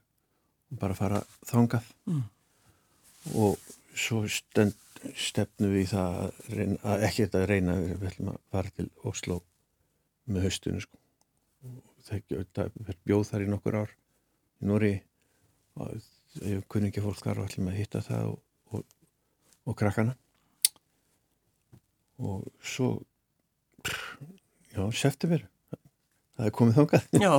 og 0.73 0.81
bara 0.81 0.97
fara 0.97 1.23
þángað 1.49 1.89
mm. 2.09 2.23
og 3.45 3.73
svo 3.93 4.23
stend, 4.33 4.77
stefnum 5.19 5.73
við 5.75 5.93
það 5.93 6.21
að, 6.23 6.45
reyna, 6.57 6.79
að 6.85 7.07
ekki 7.09 7.27
þetta 7.27 7.43
að 7.43 7.49
reyna 7.51 7.79
við 7.81 8.07
ætlum 8.11 8.31
að 8.33 8.39
fara 8.53 8.77
til 8.77 8.89
Oslo 9.09 9.41
með 10.31 10.47
haustunum 10.47 10.83
sko. 10.83 10.99
það 12.07 12.99
bjóð 13.07 13.29
þar 13.31 13.45
í 13.45 13.51
nokkur 13.51 13.79
ár 13.83 13.93
í 13.93 14.71
Nóri 14.71 14.93
og 15.79 16.43
ég 16.43 16.67
kunni 16.71 16.91
ekki 16.91 17.05
fólk 17.05 17.23
þar 17.23 17.43
og 17.43 17.49
ætlum 17.51 17.71
að 17.71 17.79
hitta 17.81 18.03
það 18.05 18.29
og, 18.33 18.43
og, 18.73 18.85
og 19.69 19.79
krakkana. 19.79 20.15
Og 22.23 22.47
svo 22.63 22.93
já, 24.73 24.85
september. 24.95 25.49
Það 26.33 26.49
er 26.49 26.55
komið 26.57 26.79
þangað. 26.79 27.09
Já, 27.21 27.33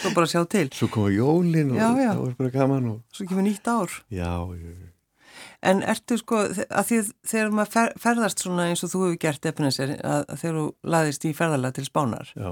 svo 0.00 0.12
bara 0.16 0.30
sjá 0.30 0.40
til. 0.50 0.68
Svo 0.74 0.88
komið 0.92 1.18
jólin 1.18 1.74
og 1.74 1.82
já, 1.82 1.88
já. 2.00 2.12
það 2.12 2.22
var 2.22 2.38
bara 2.38 2.54
gaman 2.54 2.88
og... 2.94 3.02
Svo 3.12 3.26
kemur 3.28 3.44
nýtt 3.44 3.68
ár. 3.68 3.98
Já, 4.08 4.32
já 4.56 4.89
En 5.60 5.82
ertu 5.84 6.16
sko, 6.16 6.46
að 6.48 6.86
því 6.88 6.98
þegar 7.28 7.50
maður 7.52 7.72
fer, 7.74 7.90
ferðast 8.00 8.40
svona 8.40 8.70
eins 8.70 8.84
og 8.86 8.92
þú 8.94 9.02
hefur 9.04 9.18
gert 9.20 9.48
epinesir, 9.50 9.90
að, 10.00 10.22
að 10.24 10.38
þegar 10.40 10.56
þú 10.56 10.66
laðist 10.94 11.26
í 11.28 11.32
ferðarlega 11.36 11.76
til 11.76 11.84
spánar, 11.84 12.30
já. 12.32 12.48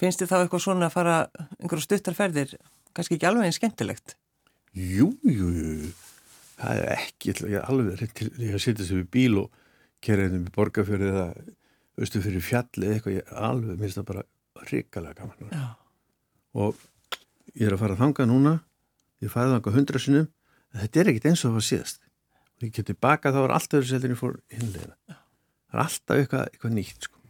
finnst 0.00 0.22
þið 0.22 0.30
þá 0.30 0.36
eitthvað 0.38 0.62
svona 0.64 0.88
að 0.88 0.94
fara 0.94 1.16
einhverju 1.60 1.84
stuttarferðir, 1.84 2.54
kannski 2.96 3.18
ekki 3.18 3.28
alveg 3.28 3.50
einn 3.50 3.56
skemmtilegt? 3.58 4.16
Jú, 4.72 5.10
jú, 5.28 5.50
jú, 5.52 5.90
það 6.56 6.80
er 6.80 6.88
ekki, 6.96 7.36
ég 7.44 7.58
er 7.60 7.68
alveg, 7.68 8.06
ég 8.40 8.56
setja 8.64 8.88
sér 8.88 9.02
við 9.02 9.12
bíl 9.18 9.42
og 9.44 9.60
kerðinum 10.04 10.48
í 10.48 10.54
borgarfjörði 10.56 11.12
eða 11.12 11.26
austu 12.00 12.22
fyrir 12.24 12.44
fjalli 12.44 12.88
eða 12.88 12.96
eitthvað, 12.96 13.18
ég 13.18 13.36
alveg 13.50 13.80
minnst 13.80 14.00
það 14.00 14.08
bara 14.10 14.24
ríkalega 14.70 15.20
gaman 15.20 15.52
Já. 15.52 15.66
og 16.56 16.80
ég 17.54 17.68
er 17.68 17.76
að 17.76 17.82
fara 17.84 17.96
að 17.96 18.02
þanga 18.04 18.28
núna 18.30 18.54
ég 19.24 19.32
fæði 19.32 19.54
þanga 19.54 19.74
hundra 19.76 20.02
sinum 20.02 20.26
en 20.26 20.82
þetta 20.82 21.00
er 21.00 21.10
ekkit 21.12 21.28
eins 21.30 21.44
og 21.44 21.50
það 21.50 21.58
var 21.58 21.66
síðast 21.68 22.05
og 22.56 22.66
ég 22.66 22.74
geti 22.76 22.96
baka 22.96 23.32
þá 23.34 23.40
er 23.44 23.54
allt 23.56 23.78
öðru 23.78 23.90
seldin 23.90 24.16
ég 24.16 24.20
fór 24.20 24.38
hinlega 24.52 24.96
það 25.06 25.78
er 25.78 25.82
alltaf 25.84 26.20
eitthvað, 26.20 26.50
eitthvað 26.52 26.76
nýtt 26.76 27.08
sko. 27.08 27.24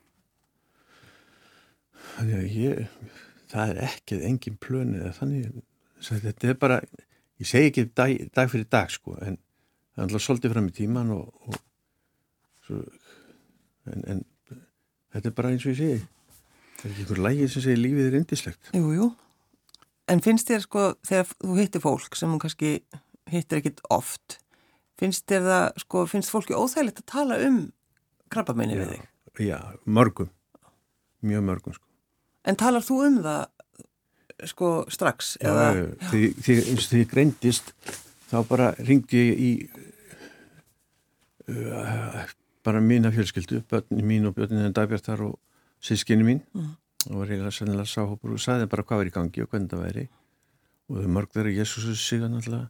þannig 2.17 2.37
að 2.41 2.59
ég 2.63 3.15
það 3.51 3.73
er 3.73 3.83
ekkið 3.87 4.25
engin 4.31 4.59
plöni 4.63 5.13
þannig. 5.17 5.61
Þetta 6.07 6.51
er 6.51 6.59
bara 6.61 6.81
ég 6.83 7.49
segi 7.49 7.71
ekki 7.71 7.87
dag, 7.97 8.15
dag 8.37 8.51
fyrir 8.53 8.69
dag 8.73 8.93
sko 8.93 9.17
en 9.21 9.39
það 9.39 10.03
er 10.03 10.07
alltaf 10.07 10.25
svolítið 10.27 10.55
fram 10.55 10.71
í 10.71 10.77
tíman 10.77 11.15
og, 11.17 11.31
og 11.47 11.63
Svo, 12.67 12.81
en, 13.87 14.01
en 14.11 14.23
þetta 15.15 15.29
er 15.31 15.35
bara 15.37 15.53
eins 15.55 15.63
og 15.63 15.71
ég 15.71 15.77
segi. 15.79 15.99
Það 16.81 16.89
er 16.89 16.91
ekki 16.91 17.05
einhver 17.05 17.21
lægið 17.23 17.53
sem 17.53 17.63
segir 17.63 17.79
lífið 17.79 18.09
er 18.09 18.17
indislegt 18.19 18.73
Jú, 18.75 18.89
jú, 18.97 19.07
en 20.11 20.23
finnst 20.25 20.51
þér 20.51 20.65
sko 20.65 20.87
þegar 21.07 21.31
þú 21.31 21.59
hittir 21.61 21.85
fólk 21.85 22.19
sem 22.19 22.33
hún 22.33 22.43
kannski 22.43 22.73
hittir 23.31 23.61
ekkit 23.63 23.85
oft 23.95 24.41
finnst 25.01 25.27
þér 25.29 25.45
það, 25.47 25.67
sko, 25.85 26.05
finnst 26.11 26.33
fólki 26.33 26.57
óþægilegt 26.57 27.03
að 27.03 27.11
tala 27.13 27.41
um 27.47 27.61
krabbamenni 28.33 28.79
við 28.81 28.95
þig? 28.95 29.05
Já, 29.47 29.59
mörgum 29.85 30.31
mjög 31.27 31.45
mörgum 31.51 31.77
sko 31.77 31.85
En 32.47 32.59
talar 32.59 32.85
þú 32.87 33.01
um 33.09 33.21
það 33.25 33.45
sko 34.53 34.71
strax? 34.93 35.35
Já, 35.41 35.53
því 36.13 37.01
ég 37.01 37.11
greindist 37.11 37.73
þá 38.31 38.39
bara 38.49 38.71
ringdi 38.79 39.23
ég 39.23 39.41
í 39.41 39.51
uh, 41.51 42.23
bara 42.67 42.83
mína 42.83 43.13
fjölskyldu, 43.15 43.63
börni 43.71 44.05
mín 44.05 44.29
og 44.29 44.37
börnin 44.37 44.75
dagbjartar 44.75 45.23
og 45.27 45.39
sískinni 45.81 46.27
mín 46.27 46.43
mm. 46.53 46.71
og 47.11 47.21
var 47.23 47.33
eiginlega 47.33 47.55
sannilega 47.55 47.91
sáhópur 47.91 48.37
og 48.37 48.43
saði 48.43 48.69
bara 48.71 48.85
hvað 48.87 49.03
var 49.03 49.11
í 49.11 49.15
gangi 49.15 49.45
og 49.45 49.53
hvernig 49.53 49.73
það 49.73 49.85
væri 49.87 50.07
og 50.91 51.11
mörg 51.17 51.35
verið 51.35 51.61
Jésús 51.63 52.03
síðan 52.03 52.39
alltaf 52.41 52.69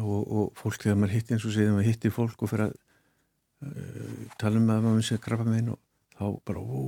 og, 0.00 0.20
og 0.24 0.50
fólk 0.58 0.82
þegar 0.82 0.98
maður 1.00 1.16
hitti 1.18 1.36
eins 1.36 1.46
og 1.46 1.54
síðan 1.54 1.76
maður 1.76 1.90
hitti 1.90 2.12
fólk 2.14 2.42
og 2.42 2.50
fyrir 2.50 2.66
að 2.68 2.74
uh, 2.74 4.24
tala 4.40 4.60
um 4.60 4.72
að 4.74 4.86
maður 4.88 5.06
sé 5.08 5.18
að 5.18 5.24
grafa 5.28 5.46
með 5.48 5.60
einn 5.60 5.74
og 5.74 5.80
þá 6.14 6.24
bara 6.50 6.64
ó, 6.64 6.80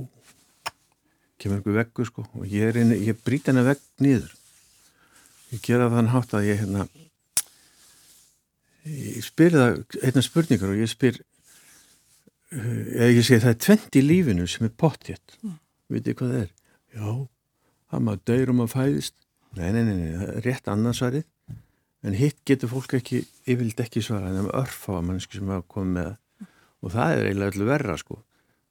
kemur 1.37 1.59
einhver 1.59 1.79
veggu 1.81 2.07
sko. 2.07 2.25
Og 2.39 2.45
ég 2.51 2.77
ég 2.77 3.23
bríti 3.23 3.51
hennar 3.51 3.67
vegg 3.71 3.83
nýður 4.03 4.35
ég 5.53 5.63
gera 5.63 5.91
þann 5.91 6.11
hátt 6.11 6.35
að 6.35 6.49
ég 6.49 6.61
hérna 6.61 6.87
ég 8.87 9.23
spyr 9.25 9.55
það 9.55 9.99
einna 10.03 10.23
spurningar 10.23 10.73
og 10.73 10.81
ég 10.81 10.91
spyr 10.91 11.21
eða 12.51 13.09
ég 13.11 13.25
segi 13.27 13.43
það 13.43 13.53
er 13.53 13.63
tvent 13.65 13.97
í 13.99 14.03
lífinu 14.03 14.47
sem 14.47 14.67
er 14.67 14.75
pottjett 14.79 15.37
mm. 15.41 15.55
veitir 15.91 16.15
hvað 16.19 16.33
það 16.33 16.43
er? 16.43 16.51
Já, 16.95 17.09
það 17.91 18.05
maður 18.07 18.21
döyr 18.31 18.51
um 18.53 18.61
að 18.63 18.73
fæðist. 18.73 19.15
Nei, 19.57 19.67
nei, 19.75 19.81
nei, 19.83 19.95
nei, 19.97 20.29
rétt 20.45 20.69
annarsvarið 20.71 21.25
en 22.07 22.15
hitt 22.15 22.39
getur 22.47 22.71
fólk 22.71 22.95
ekki 23.01 23.21
yfirlt 23.49 23.81
ekki 23.83 24.03
svara 24.05 24.29
en 24.31 24.39
það 24.39 24.49
er 24.49 24.59
örf 24.61 24.83
á 24.87 24.91
að 24.95 25.05
mannsku 25.09 25.39
sem 25.39 25.51
hafa 25.51 25.65
komið 25.73 25.95
með 25.97 26.47
og 26.77 26.93
það 26.93 27.13
er 27.13 27.27
eiginlega 27.27 27.53
öllu 27.53 27.67
verra 27.67 27.95
sko. 27.99 28.19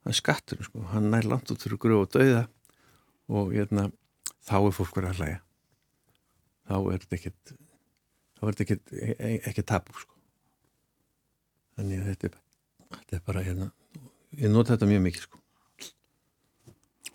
Er 0.07 0.15
skattur 0.15 0.61
sko, 0.63 0.85
hann 0.93 1.09
nær 1.11 1.27
langt 1.27 1.51
út 1.51 1.61
fyrir 1.61 1.79
gröð 1.83 2.05
og 2.05 2.11
dauða 2.15 2.43
og 3.27 3.51
hérna, 3.51 3.89
þá 4.47 4.57
er 4.61 4.75
fólk 4.77 4.95
verið 4.95 5.09
að 5.11 5.19
hlæga 5.19 5.39
þá 6.67 6.75
er 6.77 7.03
þetta 7.03 7.17
ekkert 7.17 7.53
það 8.37 8.45
var 8.47 8.61
ekki, 8.63 8.77
ekki 9.51 9.65
tapu 9.67 9.97
sko. 9.97 10.15
þannig 11.75 12.01
að 12.01 12.09
þetta 12.11 12.29
er, 12.29 12.39
þetta 12.95 13.19
er 13.19 13.23
bara 13.27 13.43
hérna, 13.45 13.69
ég 14.39 14.53
nota 14.53 14.73
þetta 14.73 14.89
mjög 14.93 15.05
mikið 15.07 15.27
sko. 15.27 15.43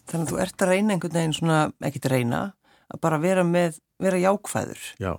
Þannig 0.03 0.23
að 0.27 0.31
þú 0.33 0.41
ert 0.45 0.63
að 0.63 0.73
reyna 0.73 0.95
einhvern 0.95 1.17
veginn 1.17 1.37
svona, 1.37 1.59
ekkert 1.89 2.09
reyna 2.13 2.41
að 2.93 3.03
bara 3.07 3.19
vera 3.23 3.45
með, 3.47 3.79
vera 4.03 4.21
jákvæður. 4.21 4.89
Já 5.01 5.13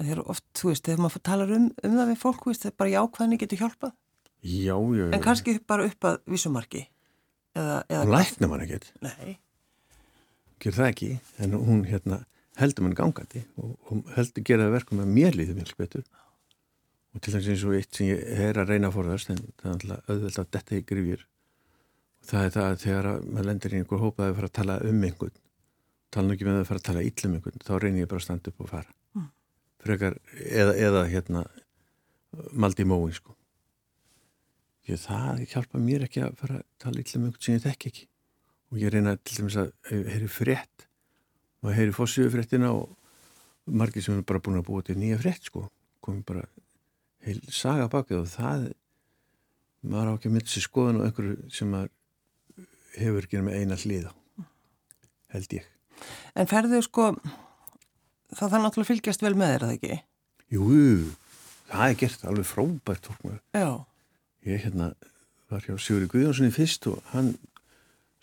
Er 0.00 0.22
oft, 0.22 0.44
þú 0.56 0.70
veist, 0.70 0.86
þegar 0.86 1.02
maður 1.04 1.22
talar 1.26 1.52
um, 1.56 1.66
um 1.84 1.96
það 1.98 2.10
við 2.12 2.20
fólk, 2.22 2.46
veist, 2.48 2.62
það 2.64 2.70
er 2.70 2.78
bara 2.80 2.92
jákvæðinni 2.94 3.38
getur 3.42 3.62
hjálpað. 3.64 3.92
Já, 4.40 4.76
já, 4.76 5.02
já. 5.02 5.12
En 5.12 5.24
kannski 5.24 5.56
bara 5.68 5.86
upp 5.90 6.08
að 6.08 6.20
vissumarki 6.30 6.84
eða, 7.58 7.80
eða 7.90 8.04
Og 8.06 8.12
lækna 8.14 8.48
mann 8.48 8.64
ekkert. 8.64 8.86
Nei. 9.04 9.34
Ger 10.60 10.76
það 10.76 10.92
ekki, 10.92 11.10
en 11.44 11.58
hún 11.58 11.82
hérna 11.88 12.22
heldur 12.60 12.86
mann 12.86 12.96
gangandi 12.96 13.42
og, 13.60 13.74
og 13.90 14.14
heldur 14.16 14.46
geraði 14.46 14.76
verkum 14.76 15.02
að 15.04 15.12
mér 15.18 15.36
líði 15.36 15.58
mjög 15.58 15.74
betur. 15.80 16.06
Og 17.10 17.20
til 17.24 17.34
þess 17.34 17.50
eins 17.50 17.66
og 17.66 17.76
eitt 17.76 17.98
sem 17.98 18.12
ég 18.12 18.24
er 18.46 18.62
að 18.62 18.72
reyna 18.72 18.88
að 18.88 18.96
forðast 19.00 19.34
en 19.34 19.42
það 19.60 19.70
er 19.70 19.76
alltaf 19.76 20.10
auðvitað 20.14 20.42
að 20.44 20.50
detta 20.56 20.78
í 20.78 20.86
grifjur 20.86 21.26
það 22.26 22.46
er 22.46 22.54
það 22.54 22.66
að 22.66 22.80
þegar 22.84 23.08
maður 23.24 23.48
lendir 23.48 23.74
í 23.74 23.80
einhver 23.80 24.02
hópaði 24.04 24.32
að 24.32 24.38
fara 24.38 24.50
að 24.50 24.56
tala 24.58 24.76
um 24.86 25.04
einhvern 25.08 25.36
tala 26.10 26.26
nú 26.26 26.34
ekki 26.34 26.46
með 26.46 26.58
að 26.60 26.68
fara 26.68 26.82
að 26.82 26.88
tala 26.88 27.04
íllum 27.06 27.36
einhvern 27.36 27.64
þá 27.64 27.72
reynir 27.78 28.04
ég 28.04 28.10
bara 28.10 28.20
að 28.20 28.26
standa 28.26 28.52
upp 28.52 28.64
og 28.64 28.70
fara. 28.70 28.94
Frekar, 29.80 30.16
eða, 30.44 30.74
eða 30.76 31.04
hérna 31.08 31.44
maldi 32.52 32.84
í 32.84 32.88
móin 32.88 33.14
sko. 33.16 33.34
Ég, 34.88 35.00
það 35.00 35.44
hjálpa 35.52 35.80
mér 35.80 36.06
ekki 36.06 36.24
að 36.24 36.38
fara 36.40 36.60
að 36.60 36.66
tala 36.82 37.02
íllum 37.02 37.26
einhvern 37.28 37.44
sem 37.44 37.56
ég 37.56 37.64
þekk 37.64 37.86
ekki. 37.90 38.06
Og 38.70 38.80
ég 38.80 38.92
reyna 38.94 39.16
til 39.18 39.40
dæmis 39.40 39.58
að 39.60 39.72
heyri 39.90 40.30
frétt 40.30 40.86
og 41.60 41.74
heyri 41.76 41.94
fórsíðu 41.94 42.32
fréttina 42.34 42.72
og 42.74 42.96
margir 43.70 44.04
sem 44.04 44.18
er 44.18 44.26
bara 44.26 44.42
búin 44.42 44.60
að 44.60 44.68
búa 44.68 44.84
til 44.86 44.98
nýja 45.00 45.20
frétt 45.20 45.48
sko. 45.50 45.66
Komið 46.04 46.24
bara 46.30 46.46
heil 47.26 47.40
saga 47.52 47.88
bakið 47.92 48.22
og 48.22 48.30
það 48.32 48.70
maður 49.80 50.12
á 50.12 50.14
ekki 50.14 50.30
að 50.30 50.36
mynda 50.36 50.52
sér 50.54 50.66
skoðan 50.66 51.00
og 51.00 51.08
einhverju 51.08 51.50
sem 51.56 51.76
hefur 52.96 53.26
ekki 53.26 53.44
með 53.44 53.60
eina 53.60 53.78
hlýða 53.80 54.14
held 55.34 55.54
ég. 55.60 55.68
En 56.34 56.48
ferðu 56.50 56.80
sko 56.84 57.10
það 58.34 58.52
þannig 58.54 58.66
náttúrulega 58.66 58.90
fylgjast 58.90 59.24
vel 59.24 59.34
með 59.38 59.52
þér 59.54 59.66
að 59.66 59.74
ekki? 59.76 59.98
Jú, 60.50 60.68
það 61.70 61.84
er 61.86 61.98
gert 62.02 62.26
alveg 62.30 62.48
frábært 62.50 63.10
ég 64.48 64.64
hérna 64.64 64.92
var 65.50 65.66
hjá 65.66 65.74
Sigurði 65.76 66.10
Guðjónssoni 66.14 66.54
fyrst 66.54 66.86
og 66.90 67.00
hann 67.14 67.34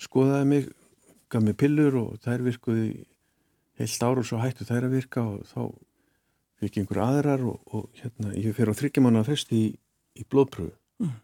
skoðaði 0.02 0.50
mig 0.52 0.72
gaf 1.32 1.43
mig 1.43 1.58
pillur 1.60 2.00
og 2.00 2.17
þær 2.24 2.46
virkuði 2.48 2.88
heilt 3.78 4.04
ára 4.04 4.24
og 4.24 4.28
svo 4.28 4.41
hættu 4.41 4.65
þær 4.67 4.88
að 4.88 4.96
virka 4.98 5.24
og 5.28 5.43
þá 5.50 5.62
fikk 6.58 6.80
einhver 6.82 7.04
aðrar 7.04 7.43
og, 7.46 7.60
og 7.70 7.89
hérna 8.00 8.34
ég 8.34 8.56
fer 8.58 8.72
á 8.72 8.80
þryggjamanna 8.80 9.26
fest 9.28 9.52
í, 9.54 9.70
í 10.17 10.26
blóðpröfu 10.26 10.74
mm 11.04 11.15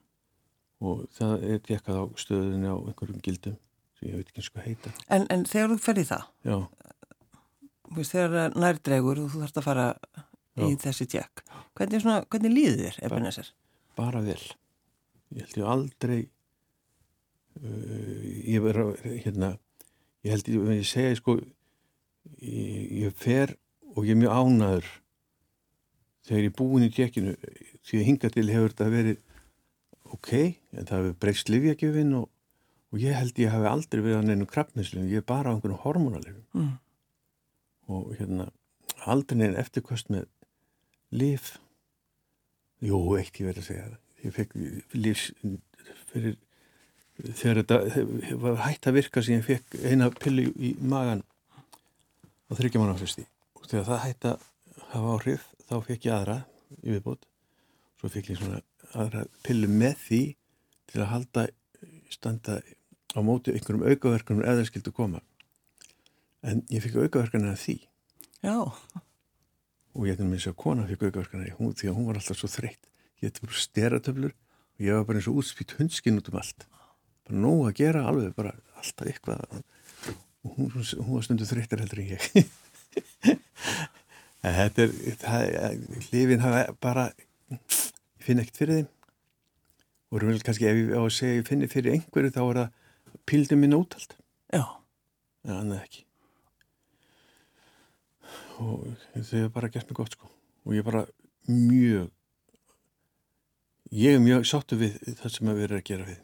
og 0.83 1.03
það 1.15 1.45
er 1.47 1.61
dekkað 1.63 1.99
á 1.99 2.05
stöðunni 2.19 2.69
á 2.71 2.75
einhverjum 2.75 3.21
gildum 3.23 3.57
sem 3.99 4.09
ég 4.09 4.19
veit 4.19 4.31
ekki 4.31 4.41
eins 4.41 4.51
og 4.51 4.63
heita. 4.65 4.93
En, 5.07 5.27
en 5.33 5.45
þegar 5.49 5.73
þú 5.73 5.77
ferði 5.85 6.05
það, 6.09 6.25
Já. 6.49 6.57
Veist, 7.93 8.13
þegar 8.13 8.55
nærdregur 8.57 9.21
og 9.23 9.31
þú 9.31 9.43
þarfst 9.43 9.59
að 9.59 9.67
fara 9.67 9.87
Já. 9.93 10.65
í 10.67 10.71
þessi 10.81 11.09
tjekk, 11.09 11.43
hvernig, 11.77 12.05
hvernig 12.29 12.53
líður 12.53 12.79
þér 12.83 13.01
Ebenezer? 13.07 13.51
Bara 13.97 14.21
vel. 14.25 14.41
Ég 15.33 15.45
held 15.45 15.59
ég 15.59 15.69
aldrei, 15.75 16.19
uh, 17.61 18.23
ég 18.53 18.65
verður, 18.65 18.97
hérna, 19.25 19.53
ég 20.25 20.35
held 20.35 20.49
ég, 20.49 20.71
ég 20.79 20.89
segja, 20.89 21.15
sko, 21.17 21.37
ég, 22.41 22.91
ég 23.03 23.17
fer 23.17 23.55
og 23.93 24.05
ég 24.07 24.15
er 24.15 24.21
mjög 24.21 24.37
ánaður 24.41 24.91
þegar 26.23 26.43
ég 26.43 26.49
er 26.49 26.57
búin 26.57 26.85
í 26.85 26.91
tjekkinu, 26.93 27.33
því 27.83 27.99
að 27.99 28.07
hinga 28.09 28.31
til 28.33 28.45
hefur 28.49 28.73
þetta 28.73 28.91
verið 28.93 30.13
ok, 30.13 30.31
en 30.77 30.87
það 30.87 30.99
hefur 30.99 31.17
breyst 31.25 31.51
livjagjöfin 31.51 32.15
og, 32.19 32.29
og 32.93 33.03
ég 33.03 33.17
held 33.17 33.41
ég 33.41 33.53
hafi 33.53 33.69
aldrei 33.69 34.01
verið 34.05 34.21
á 34.21 34.27
neinu 34.29 34.47
krabbmislinu, 34.49 35.09
ég 35.11 35.23
er 35.23 35.27
bara 35.27 35.51
á 35.51 35.53
einhvern 35.55 35.81
hormonalifin 35.83 36.45
mm. 36.55 36.71
Og 37.91 38.13
hérna 38.17 38.49
aldrei 39.09 39.39
neina 39.39 39.59
eftirkvöst 39.61 40.11
með 40.13 40.27
liv 41.13 41.51
jú, 42.83 42.99
eitt 43.17 43.39
ég 43.39 43.47
verið 43.47 43.61
að 43.63 43.67
segja 43.67 43.85
það. 43.89 43.99
Ég 44.23 44.35
fekk 44.37 44.55
livs 44.95 45.25
fyrir 46.11 46.37
þegar 47.37 47.59
þetta 47.61 48.37
var 48.41 48.61
hægt 48.63 48.87
að 48.89 48.97
virka 48.97 49.23
sem 49.23 49.37
ég 49.37 49.45
fekk 49.45 49.77
eina 49.85 50.09
pilli 50.15 50.47
í 50.57 50.73
magan 50.79 51.23
á 52.49 52.51
þryggjamanafresti 52.57 53.25
og 53.59 53.67
þegar 53.67 53.89
það 53.89 54.03
hægt 54.07 54.29
að 54.31 54.47
hafa 54.93 55.17
áhrif 55.17 55.49
þá 55.67 55.75
fekk 55.89 56.07
ég 56.07 56.15
aðra 56.15 56.37
í 56.81 56.95
viðbót. 56.95 57.27
Svo 57.99 58.11
fekk 58.11 58.31
ég 58.33 58.39
svona 58.39 58.63
aðra 58.93 59.27
pillu 59.45 59.69
með 59.71 59.99
því 60.07 60.23
til 60.91 61.03
að 61.03 61.11
halda 61.11 61.45
standa 62.13 62.59
á 63.13 63.19
móti 63.25 63.53
einhverjum 63.53 63.85
aukaverkunum 63.87 64.47
eða 64.47 64.65
skildu 64.67 64.93
koma 64.95 65.21
en 66.43 66.61
ég 66.71 66.83
fikk 66.83 66.99
aukaverkunum 66.99 67.53
að 67.53 67.61
því. 67.63 67.75
Já. 68.43 68.57
Og 69.93 70.07
ég 70.07 70.15
ætti 70.15 70.27
með 70.27 70.39
þess 70.39 70.51
að 70.51 70.59
kona 70.63 70.87
fikk 70.89 71.07
aukaverkunum 71.07 71.73
því. 71.77 71.89
Að 71.89 71.97
hún 71.97 72.09
var 72.09 72.19
alltaf 72.19 72.39
svo 72.39 72.49
þreytt. 72.51 72.89
Ég 73.21 73.31
ætti 73.31 73.45
bara 73.45 73.63
steratöflur 73.63 74.33
og 74.33 74.83
ég 74.83 74.97
var 74.97 75.07
bara 75.07 75.21
eins 75.21 75.29
og 75.31 75.39
útspýtt 75.41 75.75
hundskinn 75.79 76.19
út 76.19 76.31
um 76.31 76.39
allt. 76.41 76.67
Bara 77.23 77.43
nóg 77.45 77.63
að 77.69 77.77
gera 77.79 78.05
alveg 78.09 78.35
bara 78.35 78.55
alltaf 78.81 79.07
eitthvað. 79.07 79.61
Og 80.43 80.57
hún, 80.57 80.73
hún 80.73 81.13
var 81.15 81.25
stundu 81.25 81.47
þreyttar 81.47 81.83
heldur 81.83 82.03
en 82.03 82.11
ég. 82.17 82.23
Þetta 84.43 84.83
er, 84.83 84.91
er 85.55 85.77
lífin 86.11 86.43
hafa 86.43 86.65
bara 86.83 87.07
ég 87.15 87.61
finn 88.23 88.41
ekkert 88.43 88.59
fyrir 88.59 88.81
þeim. 88.81 88.89
Og 90.11 90.19
eru 90.19 90.29
vel 90.29 90.43
kannski 90.45 90.67
ef 90.69 90.79
ég 90.81 90.91
á 90.93 91.01
að 91.01 91.13
segja 91.15 91.37
ég 91.39 91.47
finni 91.47 91.69
fyrir 91.71 91.95
einhverju 91.95 92.33
þá 92.35 92.41
er 92.43 92.59
það 92.59 93.21
pildum 93.29 93.63
minn 93.63 93.77
útald 93.77 94.17
já. 94.51 94.65
En 95.47 95.55
annað 95.55 95.85
ekki 95.85 96.03
og 98.63 98.83
þau 99.13 99.23
hefur 99.23 99.53
bara 99.57 99.71
gert 99.73 99.89
mig 99.89 99.99
gott 99.99 100.17
sko 100.17 100.29
og 100.29 100.75
ég 100.75 100.83
er 100.83 100.87
bara 100.89 101.03
mjög 101.49 102.11
ég 103.93 104.17
er 104.17 104.23
mjög 104.23 104.47
sáttu 104.49 104.79
við 104.79 104.99
það 105.21 105.35
sem 105.37 105.53
við 105.53 105.65
erum 105.67 105.81
að 105.81 105.87
gera 105.91 106.09
við 106.09 106.19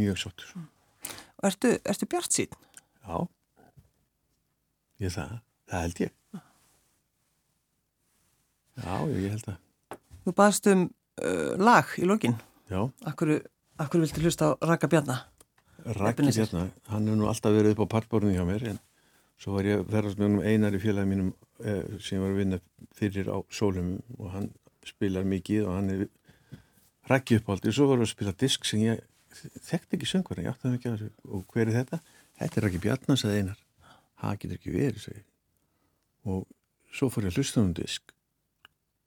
mjög 0.00 0.16
sáttu 0.24 0.50
og 0.62 1.48
ertu, 1.50 1.76
ertu 1.82 2.10
bjart 2.10 2.38
sín? 2.38 2.58
já 3.02 3.16
ég 5.02 5.14
það, 5.16 5.38
það 5.70 5.86
held 5.86 6.04
ég 6.06 6.18
Já, 8.80 8.94
ég 9.12 9.34
held 9.34 9.50
að. 9.52 9.58
Þú 10.24 10.34
baðst 10.38 10.68
um 10.72 10.86
uh, 10.86 11.52
lag 11.60 11.90
í 12.00 12.06
lokin. 12.08 12.38
Já. 12.72 12.80
Akkur, 13.08 13.34
akkur 13.82 14.02
vilti 14.04 14.22
hlusta 14.24 14.48
á 14.48 14.50
Raka 14.64 14.88
Bjarnar? 14.88 15.26
Raki 15.98 16.24
Bjarnar, 16.30 16.70
hann 16.88 17.08
hefur 17.08 17.20
nú 17.20 17.28
alltaf 17.28 17.54
verið 17.54 17.74
upp 17.74 17.84
á 17.84 17.92
partbórnu 17.98 18.32
hjá 18.32 18.44
mér 18.48 18.64
en 18.72 18.80
svo 19.42 19.56
var 19.56 19.66
ég 19.66 19.84
verðast 19.90 20.20
með 20.20 20.28
um 20.28 20.42
einar 20.46 20.76
í 20.76 20.80
félagi 20.82 21.10
mínum 21.10 21.32
eh, 21.64 21.98
sem 22.02 22.22
var 22.22 22.30
að 22.30 22.40
vinna 22.42 22.60
fyrir 22.94 23.30
á 23.32 23.38
sólum 23.50 23.96
og 24.18 24.30
hann 24.36 24.50
spilar 24.86 25.26
mikið 25.28 25.66
og 25.66 25.78
hann 25.78 25.90
er 25.94 26.04
Raki 27.10 27.40
uppáldi 27.40 27.72
og 27.72 27.74
svo 27.74 27.88
var 27.90 27.98
við 27.98 28.06
að 28.06 28.12
spila 28.12 28.34
disk 28.38 28.66
sem 28.68 28.84
ég 28.84 29.02
þekkti 29.66 29.98
ekki 29.98 30.08
söngvar, 30.08 30.42
ég 30.44 30.52
átti 30.52 30.68
það 30.68 30.78
ekki 30.78 30.90
að 30.90 30.96
þessu 31.00 31.34
og 31.34 31.44
hver 31.54 31.66
er 31.66 31.78
þetta? 31.80 31.98
Þetta 32.38 32.58
er 32.58 32.66
Raki 32.66 32.80
Bjarnar, 32.82 33.18
sagði 33.18 33.40
einar. 33.42 33.62
Það 34.22 34.36
getur 34.42 34.58
ekki 34.58 34.74
verið, 34.74 35.00
segi. 35.02 35.22
Og 36.30 36.44
svo 36.94 37.08
fór 37.10 37.26
ég 37.26 37.32
að 37.32 37.40
hlusta 37.40 37.62
um 37.62 37.72
disk 37.76 38.12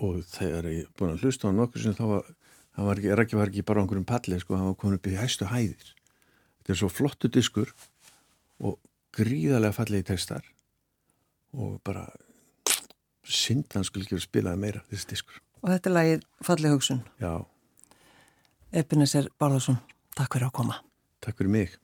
og 0.03 0.23
þegar 0.27 0.67
ég 0.73 0.89
búin 0.97 1.13
að 1.13 1.23
hlusta 1.23 1.47
á 1.47 1.55
nokkur 1.55 1.83
sem 1.83 1.95
þá 1.95 2.05
var, 2.09 2.31
var 2.89 2.99
ekki, 2.99 3.13
Rækki 3.15 3.39
var 3.39 3.51
ekki 3.51 3.63
bara 3.67 3.79
á 3.79 3.81
einhverjum 3.85 4.07
palli 4.09 4.39
sko, 4.41 4.57
hann 4.59 4.71
var 4.71 4.79
komin 4.79 4.99
upp 4.99 5.07
í 5.07 5.15
hæstu 5.15 5.47
hæðir 5.47 5.93
þetta 6.59 6.73
er 6.73 6.79
svo 6.81 6.89
flottu 6.91 7.31
diskur 7.31 7.71
og 8.59 8.75
gríðarlega 9.15 9.75
fallegi 9.75 10.07
textar 10.11 10.45
og 11.55 11.79
bara 11.87 12.05
syndan 13.25 13.85
skulle 13.87 14.05
ekki 14.05 14.17
verið 14.17 14.27
spilaði 14.27 14.61
meira 14.61 14.83
þessi 14.91 15.11
diskur. 15.13 15.39
Og 15.63 15.71
þetta 15.71 15.89
er 15.89 15.95
lagið 15.95 16.27
Falli 16.45 16.73
hugsun. 16.73 17.01
Já. 17.21 17.33
Ebenezer 18.75 19.31
Barðarsson, 19.39 19.79
takk 20.17 20.35
fyrir 20.35 20.51
að 20.51 20.55
koma. 20.59 20.81
Takk 21.23 21.39
fyrir 21.39 21.53
mig. 21.55 21.79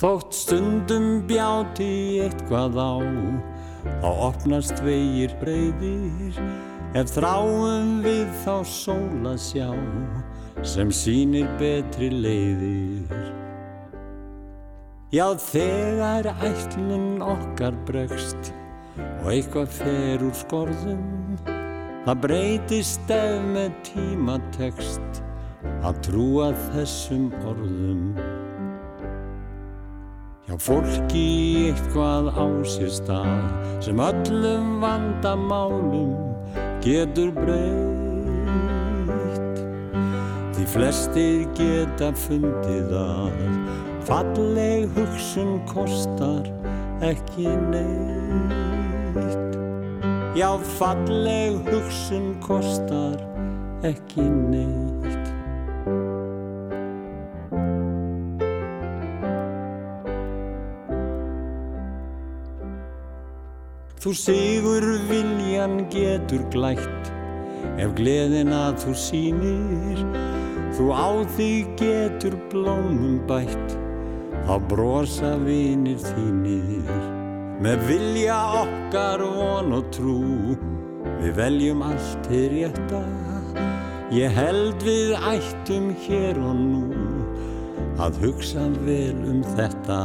Þótt 0.00 0.32
stundum 0.32 1.08
bjáti 1.28 2.22
eitthvað 2.24 2.78
á, 2.80 2.92
þá 3.84 4.08
opnast 4.10 4.82
vegir 4.84 5.34
breyðir, 5.42 6.40
ef 6.98 7.14
þráum 7.16 8.00
við 8.04 8.26
þá 8.44 8.56
sóla 8.68 9.36
sjá, 9.40 9.70
sem 10.62 10.92
sínir 10.94 11.48
betri 11.60 12.10
leiðir. 12.14 13.30
Já 15.10 15.26
þegar 15.42 16.30
ætlun 16.38 17.24
okkar 17.24 17.74
bregst 17.88 18.52
og 19.20 19.32
eitthvað 19.32 19.72
fer 19.80 20.22
úr 20.22 20.36
skorðum, 20.38 21.08
Það 22.00 22.20
breytist 22.24 23.10
ef 23.12 23.42
með 23.52 23.74
tíma 23.84 24.38
tekst 24.54 25.18
að 25.84 25.98
trúa 26.06 26.46
þessum 26.70 27.26
orðum 27.44 28.06
hjá 30.60 30.66
fólki 30.66 31.70
eitthvað 31.70 32.28
á 32.36 32.44
sér 32.68 32.90
stað 32.92 33.48
sem 33.80 33.96
öllum 33.96 34.80
vandamálum 34.82 36.12
getur 36.84 37.32
breytt. 37.32 38.68
Því 40.54 40.66
flestir 40.66 41.46
geta 41.56 42.12
fundið 42.12 42.92
að 42.92 43.32
falleg 44.04 44.88
hugsun 44.96 45.60
kostar 45.66 46.44
ekki 47.00 47.48
neitt. 47.70 49.16
Já 50.36 50.58
falleg 50.78 51.56
hugsun 51.70 52.36
kostar 52.44 53.16
ekki 53.82 54.22
neitt 54.22 55.19
Þú 64.00 64.14
sigur 64.16 64.84
viljan 65.10 65.82
getur 65.92 66.40
glætt 66.48 67.08
ef 67.76 67.90
gleðin 67.98 68.48
að 68.56 68.78
þú 68.80 68.94
sínir 68.96 69.98
þú 70.72 70.86
á 70.96 71.08
þig 71.36 71.74
getur 71.76 72.36
blómum 72.48 73.18
bætt 73.28 73.74
þá 74.46 74.54
brosa 74.70 75.34
vinir 75.42 76.00
þínir. 76.00 76.88
Með 77.60 77.84
vilja 77.90 78.38
okkar 78.62 79.26
von 79.34 79.76
og 79.76 79.92
trú 79.92 80.16
við 81.20 81.36
veljum 81.36 81.84
allt 81.84 82.24
til 82.30 82.46
rétta. 82.54 83.02
Ég 84.16 84.32
held 84.32 84.80
við 84.88 85.12
ættum 85.34 85.92
hér 86.06 86.40
og 86.40 86.56
nú 86.56 86.88
að 88.00 88.16
hugsa 88.24 88.64
vel 88.80 89.20
um 89.28 89.44
þetta 89.58 90.00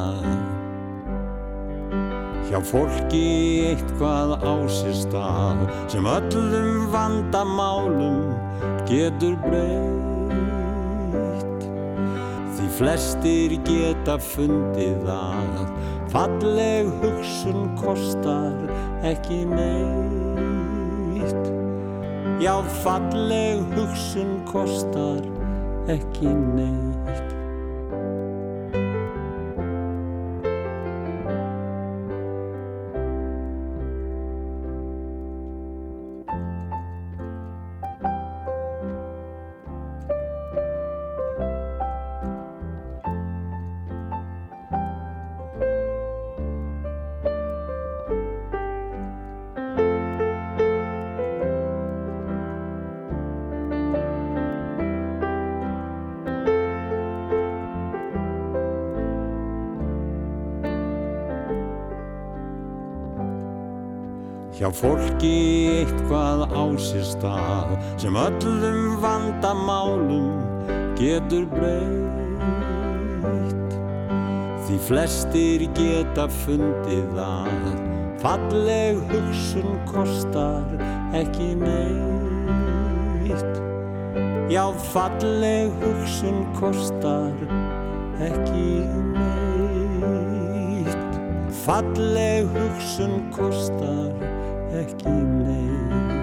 hjá 2.45 2.59
fólki 2.61 3.25
eitthvað 3.71 4.35
á 4.45 4.53
sér 4.69 4.95
stað 4.99 5.63
sem 5.89 6.05
öllum 6.09 6.85
vandamálum 6.93 8.19
getur 8.89 9.35
breytt. 9.45 10.05
Því 12.55 12.65
flestir 12.77 13.49
geta 13.65 14.15
fundið 14.21 15.09
að 15.09 15.65
falleg 16.13 16.85
hugsun 17.01 17.61
kostar 17.81 18.55
ekki 19.09 19.41
neitt. 19.49 21.43
Já 22.43 22.55
falleg 22.83 23.63
hugsun 23.73 24.37
kostar 24.51 25.23
ekki 25.89 26.29
neitt 26.29 27.24
hjá 64.65 64.71
fólki 64.73 65.37
eitthvað 65.77 66.39
á 66.49 66.65
sér 66.81 67.05
stað 67.05 67.75
sem 68.01 68.15
öllum 68.17 68.97
vandamálum 69.03 70.41
getur 70.97 71.45
breytt. 71.51 72.15
Því 74.65 74.77
flestir 74.87 75.67
geta 75.77 76.25
fundið 76.41 77.13
að 77.21 77.77
falleg 78.23 78.97
hugsun 79.11 79.69
kostar 79.91 80.65
ekki 81.13 81.53
neitt. 81.61 82.65
Já 84.49 84.65
falleg 84.95 85.69
hugsun 85.83 86.41
kostar 86.57 87.37
ekki 88.31 88.81
neitt. 89.13 90.97
Falleg 91.65 92.49
hugsun 92.57 93.13
kostar 93.35 94.34
ekki 94.79 95.09
neitt 95.09 96.14